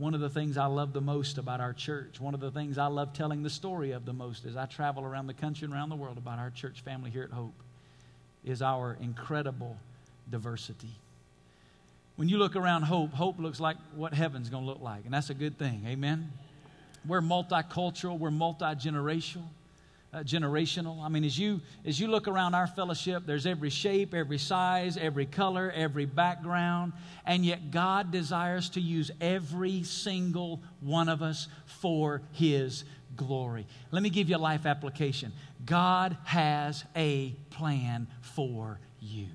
One 0.00 0.14
of 0.14 0.20
the 0.20 0.30
things 0.30 0.56
I 0.56 0.64
love 0.64 0.94
the 0.94 1.02
most 1.02 1.36
about 1.36 1.60
our 1.60 1.74
church, 1.74 2.22
one 2.22 2.32
of 2.32 2.40
the 2.40 2.50
things 2.50 2.78
I 2.78 2.86
love 2.86 3.12
telling 3.12 3.42
the 3.42 3.50
story 3.50 3.90
of 3.90 4.06
the 4.06 4.14
most 4.14 4.46
as 4.46 4.56
I 4.56 4.64
travel 4.64 5.04
around 5.04 5.26
the 5.26 5.34
country 5.34 5.66
and 5.66 5.74
around 5.74 5.90
the 5.90 5.96
world 5.96 6.16
about 6.16 6.38
our 6.38 6.48
church 6.48 6.80
family 6.80 7.10
here 7.10 7.22
at 7.22 7.30
Hope, 7.30 7.52
is 8.42 8.62
our 8.62 8.96
incredible 8.98 9.76
diversity. 10.30 10.88
When 12.16 12.30
you 12.30 12.38
look 12.38 12.56
around 12.56 12.84
Hope, 12.84 13.12
Hope 13.12 13.38
looks 13.38 13.60
like 13.60 13.76
what 13.94 14.14
heaven's 14.14 14.48
going 14.48 14.64
to 14.64 14.70
look 14.70 14.80
like, 14.80 15.04
and 15.04 15.12
that's 15.12 15.28
a 15.28 15.34
good 15.34 15.58
thing. 15.58 15.84
Amen? 15.86 16.32
We're 17.06 17.20
multicultural, 17.20 18.18
we're 18.18 18.30
multi 18.30 18.64
generational 18.64 19.48
uh, 20.12 20.18
generational. 20.18 21.02
I 21.02 21.08
mean, 21.08 21.24
as 21.24 21.38
you 21.38 21.60
as 21.84 22.00
you 22.00 22.08
look 22.08 22.26
around 22.26 22.54
our 22.54 22.66
fellowship, 22.66 23.24
there's 23.26 23.46
every 23.46 23.70
shape, 23.70 24.14
every 24.14 24.38
size, 24.38 24.96
every 24.96 25.26
color, 25.26 25.72
every 25.74 26.04
background, 26.04 26.92
and 27.24 27.44
yet 27.44 27.70
God 27.70 28.10
desires 28.10 28.70
to 28.70 28.80
use 28.80 29.10
every 29.20 29.82
single 29.84 30.60
one 30.80 31.08
of 31.08 31.22
us 31.22 31.48
for 31.64 32.22
His 32.32 32.84
glory. 33.16 33.66
Let 33.90 34.02
me 34.02 34.10
give 34.10 34.28
you 34.28 34.36
a 34.36 34.38
life 34.38 34.66
application. 34.66 35.32
God 35.64 36.16
has 36.24 36.84
a 36.96 37.34
plan 37.50 38.06
for 38.20 38.78
you. 39.00 39.26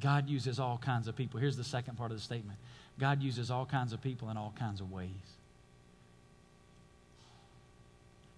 God 0.00 0.28
uses 0.28 0.58
all 0.58 0.78
kinds 0.78 1.06
of 1.06 1.16
people. 1.16 1.38
Here's 1.38 1.56
the 1.56 1.64
second 1.64 1.96
part 1.96 2.10
of 2.10 2.16
the 2.16 2.22
statement 2.22 2.58
God 2.98 3.22
uses 3.22 3.50
all 3.50 3.64
kinds 3.64 3.92
of 3.92 4.02
people 4.02 4.30
in 4.30 4.36
all 4.36 4.52
kinds 4.58 4.80
of 4.80 4.90
ways. 4.90 5.08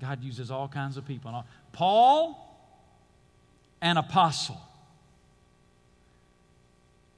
God 0.05 0.23
uses 0.23 0.51
all 0.51 0.69
kinds 0.69 0.99
of 0.99 1.07
people. 1.07 1.45
Paul, 1.73 2.39
an 3.81 3.97
apostle. 3.97 4.61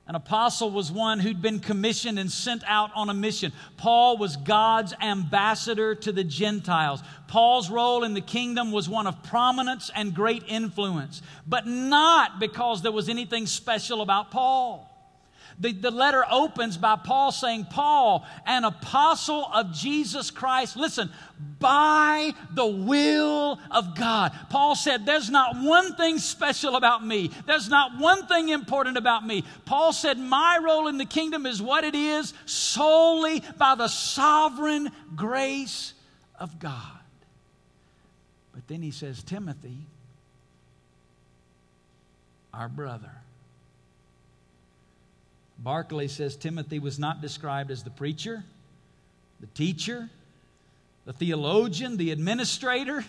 An 0.07 0.15
apostle 0.15 0.71
was 0.71 0.93
one 0.93 1.19
who'd 1.19 1.43
been 1.43 1.59
commissioned 1.59 2.17
and 2.17 2.31
sent 2.31 2.63
out 2.65 2.93
on 2.95 3.11
a 3.11 3.15
mission. 3.15 3.53
Paul 3.77 4.19
was 4.19 4.37
God's 4.37 4.95
ambassador 5.03 5.97
to 5.97 6.13
the 6.13 6.23
Gentiles. 6.23 7.03
Paul's 7.27 7.69
role 7.69 8.05
in 8.05 8.15
the 8.15 8.21
kingdom 8.21 8.71
was 8.71 8.89
one 8.89 9.09
of 9.09 9.21
prominence 9.25 9.91
and 9.93 10.15
great 10.15 10.45
influence, 10.47 11.23
but 11.45 11.67
not 11.67 12.39
because 12.39 12.83
there 12.83 12.93
was 12.93 13.09
anything 13.09 13.47
special 13.47 14.01
about 14.01 14.31
Paul. 14.31 14.96
The, 15.59 15.73
the 15.73 15.91
letter 15.91 16.25
opens 16.31 16.77
by 16.77 16.97
Paul 16.97 17.33
saying, 17.33 17.69
Paul, 17.71 18.27
an 18.45 18.65
apostle 18.65 19.49
of 19.55 19.73
Jesus 19.73 20.31
Christ, 20.31 20.77
listen, 20.77 21.11
by 21.59 22.33
the 22.55 22.67
will 22.67 23.59
of 23.71 23.97
God. 23.97 24.33
Paul 24.51 24.75
said, 24.75 25.07
There's 25.07 25.31
not 25.31 25.57
one 25.57 25.97
thing 25.97 26.19
special 26.19 26.77
about 26.77 27.07
me, 27.07 27.31
there's 27.47 27.71
not 27.71 27.99
one 27.99 28.27
thing 28.27 28.51
important 28.51 28.99
about 28.99 29.27
me. 29.27 29.45
Paul 29.65 29.93
said, 29.93 30.19
My 30.19 30.59
role 30.63 30.89
in 30.89 30.99
the 30.99 31.07
kingdom 31.07 31.47
is 31.47 31.63
what 31.63 31.85
it 31.85 31.95
is 31.95 32.35
solely 32.45 33.43
by 33.57 33.75
the 33.75 33.89
sovereign 33.89 34.91
grace 35.15 35.95
of 36.39 36.59
God. 36.59 36.83
But 38.53 38.69
then 38.69 38.83
he 38.83 38.91
says, 38.91 39.23
Timothy, 39.23 39.87
our 42.53 42.69
brother. 42.69 43.13
Barclay 45.59 46.09
says 46.09 46.37
Timothy 46.37 46.79
was 46.79 46.99
not 46.99 47.21
described 47.21 47.71
as 47.71 47.83
the 47.83 47.91
preacher, 47.91 48.45
the 49.41 49.47
teacher, 49.49 50.11
the 51.05 51.13
theologian, 51.13 51.97
the 51.97 52.11
administrator, 52.11 53.05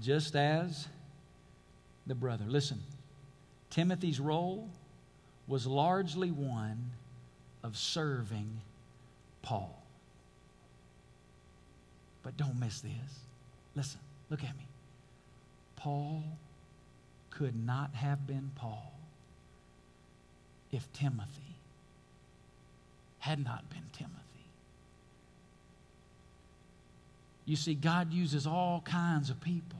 just 0.00 0.36
as 0.36 0.86
the 2.06 2.14
brother. 2.14 2.44
Listen, 2.46 2.80
Timothy's 3.70 4.20
role 4.20 4.68
was 5.46 5.66
largely 5.66 6.30
one 6.30 6.90
of 7.62 7.76
serving 7.76 8.60
Paul. 9.42 9.82
But 12.22 12.36
don't 12.36 12.58
miss 12.58 12.80
this. 12.80 12.92
Listen, 13.74 14.00
look 14.30 14.44
at 14.44 14.56
me. 14.56 14.66
Paul 15.76 16.22
could 17.30 17.56
not 17.56 17.94
have 17.94 18.26
been 18.26 18.50
Paul 18.54 18.92
if 20.72 20.90
Timothy 20.92 21.56
had 23.18 23.44
not 23.44 23.68
been 23.70 23.84
Timothy. 23.92 24.16
You 27.44 27.56
see, 27.56 27.74
God 27.74 28.12
uses 28.12 28.46
all 28.46 28.82
kinds 28.84 29.30
of 29.30 29.40
people 29.40 29.78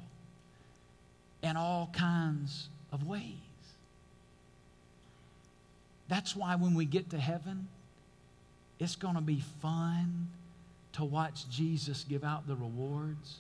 in 1.43 1.57
all 1.57 1.91
kinds 1.93 2.69
of 2.93 3.07
ways. 3.07 3.35
That's 6.09 6.37
why 6.37 6.55
when 6.57 6.75
we 6.75 6.85
get 6.85 7.11
to 7.11 7.19
heaven, 7.19 7.69
it's 8.79 8.97
going 8.97 9.15
to 9.15 9.21
be 9.21 9.43
fun 9.61 10.29
to 10.93 11.05
watch 11.05 11.49
Jesus 11.49 12.05
give 12.09 12.23
out 12.23 12.47
the 12.47 12.55
rewards 12.55 13.39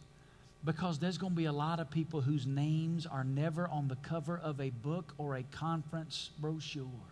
because 0.65 0.99
there's 0.99 1.19
going 1.19 1.33
to 1.33 1.37
be 1.37 1.45
a 1.45 1.53
lot 1.53 1.81
of 1.81 1.91
people 1.91 2.21
whose 2.21 2.47
names 2.47 3.05
are 3.05 3.25
never 3.25 3.69
on 3.69 3.89
the 3.89 3.97
cover 3.97 4.41
of 4.43 4.61
a 4.61 4.71
book 4.71 5.13
or 5.19 5.37
a 5.37 5.43
conference 5.53 6.31
brochure 6.41 7.12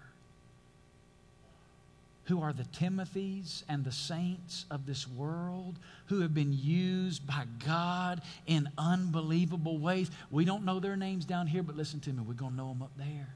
who 2.30 2.40
are 2.40 2.52
the 2.52 2.64
Timothys 2.64 3.64
and 3.68 3.84
the 3.84 3.92
saints 3.92 4.64
of 4.70 4.86
this 4.86 5.06
world 5.06 5.74
who 6.06 6.20
have 6.20 6.32
been 6.32 6.56
used 6.56 7.26
by 7.26 7.44
God 7.66 8.22
in 8.46 8.68
unbelievable 8.78 9.78
ways. 9.78 10.10
We 10.30 10.44
don't 10.44 10.64
know 10.64 10.78
their 10.78 10.96
names 10.96 11.24
down 11.24 11.48
here, 11.48 11.62
but 11.62 11.76
listen 11.76 11.98
to 12.00 12.10
me, 12.10 12.22
we're 12.26 12.34
going 12.34 12.52
to 12.52 12.56
know 12.56 12.68
them 12.68 12.82
up 12.82 12.92
there. 12.96 13.34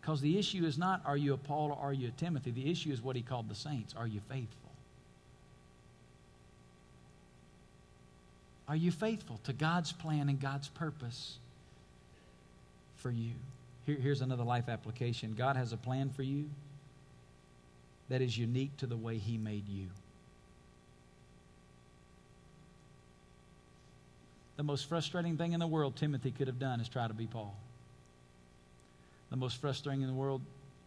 Because 0.00 0.20
the 0.20 0.36
issue 0.36 0.66
is 0.66 0.76
not 0.76 1.00
are 1.06 1.16
you 1.16 1.32
a 1.32 1.38
Paul 1.38 1.70
or 1.70 1.78
are 1.78 1.92
you 1.92 2.08
a 2.08 2.10
Timothy? 2.10 2.50
The 2.50 2.68
issue 2.70 2.90
is 2.90 3.00
what 3.00 3.16
he 3.16 3.22
called 3.22 3.48
the 3.48 3.54
saints. 3.54 3.94
Are 3.96 4.06
you 4.06 4.20
faithful? 4.28 4.70
Are 8.68 8.76
you 8.76 8.90
faithful 8.90 9.38
to 9.44 9.52
God's 9.52 9.92
plan 9.92 10.28
and 10.28 10.40
God's 10.40 10.68
purpose 10.68 11.36
for 12.96 13.10
you? 13.10 13.30
Here, 13.86 13.96
here's 13.96 14.20
another 14.20 14.44
life 14.44 14.68
application 14.68 15.34
God 15.36 15.56
has 15.56 15.72
a 15.72 15.76
plan 15.76 16.10
for 16.10 16.22
you 16.22 16.48
that 18.08 18.20
is 18.20 18.36
unique 18.36 18.76
to 18.78 18.86
the 18.86 18.96
way 18.96 19.18
He 19.18 19.38
made 19.38 19.68
you. 19.68 19.86
The 24.56 24.62
most 24.62 24.88
frustrating 24.88 25.36
thing 25.36 25.52
in 25.52 25.60
the 25.60 25.66
world 25.66 25.96
Timothy 25.96 26.30
could 26.30 26.46
have 26.46 26.58
done 26.58 26.80
is 26.80 26.88
try 26.88 27.08
to 27.08 27.14
be 27.14 27.26
Paul. 27.26 27.56
The 29.30 29.36
most 29.36 29.60
frustrating 29.60 30.02
in 30.02 30.08
the 30.08 30.14
world 30.14 30.42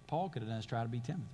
Paul 0.08 0.30
could 0.30 0.42
have 0.42 0.50
done 0.50 0.60
is 0.60 0.66
try 0.66 0.84
to 0.84 0.90
be 0.90 1.00
Timothy. 1.00 1.26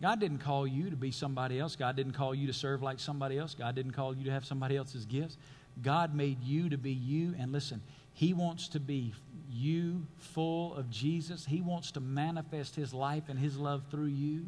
God 0.00 0.20
didn't 0.20 0.38
call 0.38 0.66
you 0.66 0.90
to 0.90 0.96
be 0.96 1.10
somebody 1.12 1.58
else. 1.60 1.76
God 1.76 1.96
didn't 1.96 2.12
call 2.12 2.34
you 2.34 2.48
to 2.48 2.52
serve 2.52 2.82
like 2.82 2.98
somebody 2.98 3.38
else. 3.38 3.54
God 3.54 3.74
didn't 3.74 3.92
call 3.92 4.14
you 4.14 4.24
to 4.24 4.32
have 4.32 4.44
somebody 4.44 4.76
else's 4.76 5.06
gifts. 5.06 5.36
God 5.80 6.14
made 6.14 6.42
you 6.42 6.68
to 6.68 6.76
be 6.76 6.90
you. 6.90 7.34
And 7.38 7.52
listen, 7.52 7.80
He 8.14 8.32
wants 8.32 8.68
to 8.68 8.80
be 8.80 9.14
you 9.50 10.06
full 10.18 10.74
of 10.74 10.90
Jesus. 10.90 11.46
He 11.46 11.60
wants 11.60 11.92
to 11.92 12.00
manifest 12.00 12.74
His 12.76 12.92
life 12.94 13.24
and 13.28 13.38
His 13.38 13.56
love 13.56 13.82
through 13.90 14.06
you 14.06 14.46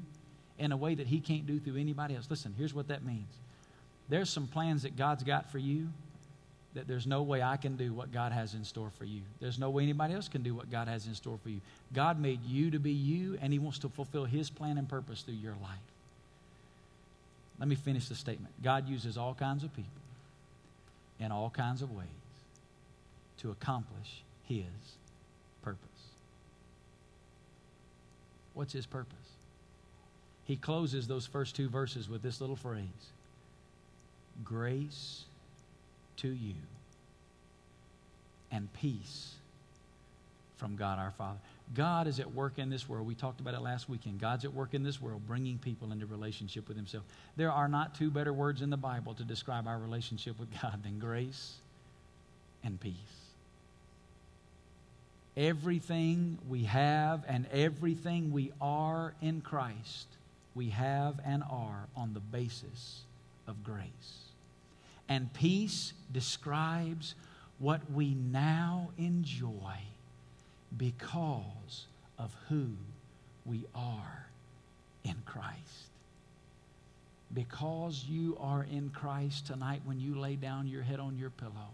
in 0.59 0.73
a 0.73 0.77
way 0.77 0.95
that 0.95 1.07
He 1.07 1.21
can't 1.21 1.47
do 1.47 1.59
through 1.59 1.77
anybody 1.77 2.15
else. 2.17 2.27
Listen, 2.31 2.55
here's 2.57 2.75
what 2.75 2.89
that 2.89 3.05
means 3.05 3.29
there's 4.09 4.31
some 4.31 4.47
plans 4.47 4.83
that 4.83 4.97
God's 4.97 5.23
got 5.23 5.51
for 5.51 5.59
you 5.59 5.89
that 6.75 6.89
there's 6.89 7.07
no 7.07 7.23
way 7.23 7.41
I 7.41 7.57
can 7.57 7.77
do 7.77 7.93
what 7.93 8.13
God 8.13 8.33
has 8.33 8.55
in 8.55 8.65
store 8.65 8.91
for 8.99 9.05
you. 9.05 9.21
There's 9.41 9.61
no 9.61 9.71
way 9.71 9.85
anybody 9.85 10.13
else 10.13 10.27
can 10.27 10.43
do 10.43 10.55
what 10.55 10.71
God 10.71 10.89
has 10.89 11.07
in 11.07 11.15
store 11.15 11.39
for 11.41 11.49
you. 11.49 11.61
God 11.93 12.21
made 12.21 12.45
you 12.45 12.73
to 12.73 12.81
be 12.81 12.91
you, 12.91 13.39
and 13.41 13.53
He 13.53 13.61
wants 13.61 13.79
to 13.81 13.89
fulfill 13.89 14.25
His 14.25 14.51
plan 14.51 14.77
and 14.77 14.89
purpose 14.89 15.23
through 15.23 15.35
your 15.35 15.55
life. 15.63 15.79
Let 17.61 17.69
me 17.69 17.77
finish 17.77 18.09
the 18.09 18.17
statement. 18.17 18.53
God 18.63 18.89
uses 18.89 19.17
all 19.17 19.35
kinds 19.35 19.63
of 19.63 19.75
people 19.75 19.93
in 21.21 21.31
all 21.31 21.49
kinds 21.49 21.81
of 21.81 21.93
ways 21.93 22.09
to 23.45 23.51
accomplish 23.51 24.23
His 24.49 24.65
purpose. 25.63 25.79
What's 28.55 28.73
His 28.73 28.87
purpose? 28.87 29.13
He 30.47 30.57
closes 30.57 31.07
those 31.07 31.27
first 31.27 31.55
two 31.55 31.69
verses 31.69 32.09
with 32.09 32.23
this 32.23 32.41
little 32.41 32.57
phrase 32.57 32.87
Grace 34.43 35.25
to 36.17 36.29
you 36.29 36.55
and 38.51 38.73
peace 38.81 39.35
from 40.57 40.77
God 40.77 40.99
our 40.99 41.11
Father. 41.11 41.39
God 41.75 42.07
is 42.07 42.21
at 42.21 42.33
work 42.33 42.59
in 42.59 42.71
this 42.71 42.89
world. 42.89 43.07
We 43.07 43.15
talked 43.15 43.41
about 43.41 43.53
it 43.53 43.61
last 43.61 43.91
weekend. 43.91 44.21
God's 44.21 44.47
at 44.47 44.55
work 44.55 44.73
in 44.73 44.83
this 44.83 45.03
world, 45.03 45.21
bringing 45.27 45.59
people 45.59 45.93
into 45.93 46.07
relationship 46.07 46.67
with 46.67 46.79
Himself. 46.79 47.05
There 47.37 47.53
are 47.53 47.69
not 47.69 47.95
two 47.95 48.11
better 48.11 48.33
words 48.33 48.63
in 48.63 48.71
the 48.71 48.77
Bible 48.79 49.13
to 49.15 49.23
describe 49.23 49.67
our 49.67 49.79
relationship 49.79 50.39
with 50.41 50.49
God 50.63 50.83
than 50.83 50.99
grace 50.99 51.57
and 52.63 52.81
peace. 52.81 53.24
Everything 55.37 56.39
we 56.49 56.65
have 56.65 57.25
and 57.27 57.47
everything 57.53 58.33
we 58.33 58.53
are 58.61 59.15
in 59.21 59.41
Christ, 59.41 60.07
we 60.55 60.71
have 60.71 61.21
and 61.25 61.43
are 61.51 61.89
on 61.97 62.15
the 62.15 62.21
basis 62.21 63.01
of 63.49 63.65
grace. 63.65 64.29
And 65.09 65.33
peace 65.35 65.93
describes 66.13 67.15
what 67.59 67.91
we 67.91 68.15
now 68.15 68.91
enjoy 68.97 69.79
because 70.77 71.87
of 72.19 72.35
who 72.49 72.69
we 73.45 73.65
are 73.75 74.27
in 75.05 75.17
Christ. 75.27 75.59
Because 77.33 78.05
you 78.09 78.37
are 78.41 78.65
in 78.71 78.91
Christ 78.91 79.49
tonight, 79.49 79.83
when 79.85 80.01
you 80.01 80.19
lay 80.19 80.37
down 80.37 80.69
your 80.69 80.83
head 80.83 81.01
on 81.01 81.19
your 81.19 81.31
pillow, 81.31 81.71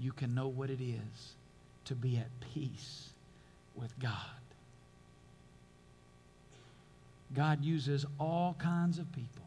you 0.00 0.12
can 0.12 0.34
know 0.34 0.48
what 0.48 0.70
it 0.70 0.82
is 0.82 1.34
to 1.86 1.94
be 1.94 2.16
at 2.16 2.28
peace 2.52 3.10
with 3.74 3.98
God. 3.98 4.10
God 7.34 7.64
uses 7.64 8.04
all 8.18 8.54
kinds 8.58 8.98
of 8.98 9.10
people 9.12 9.44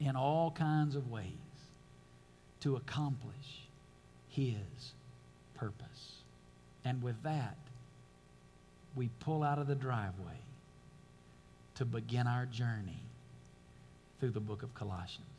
in 0.00 0.16
all 0.16 0.50
kinds 0.50 0.96
of 0.96 1.10
ways 1.10 1.26
to 2.60 2.76
accomplish 2.76 3.68
His 4.28 4.92
purpose. 5.54 6.22
And 6.84 7.02
with 7.02 7.22
that, 7.22 7.56
we 8.96 9.10
pull 9.20 9.42
out 9.42 9.58
of 9.58 9.66
the 9.66 9.74
driveway 9.74 10.40
to 11.76 11.84
begin 11.84 12.26
our 12.26 12.46
journey 12.46 13.02
through 14.18 14.30
the 14.30 14.40
book 14.40 14.62
of 14.62 14.74
Colossians. 14.74 15.29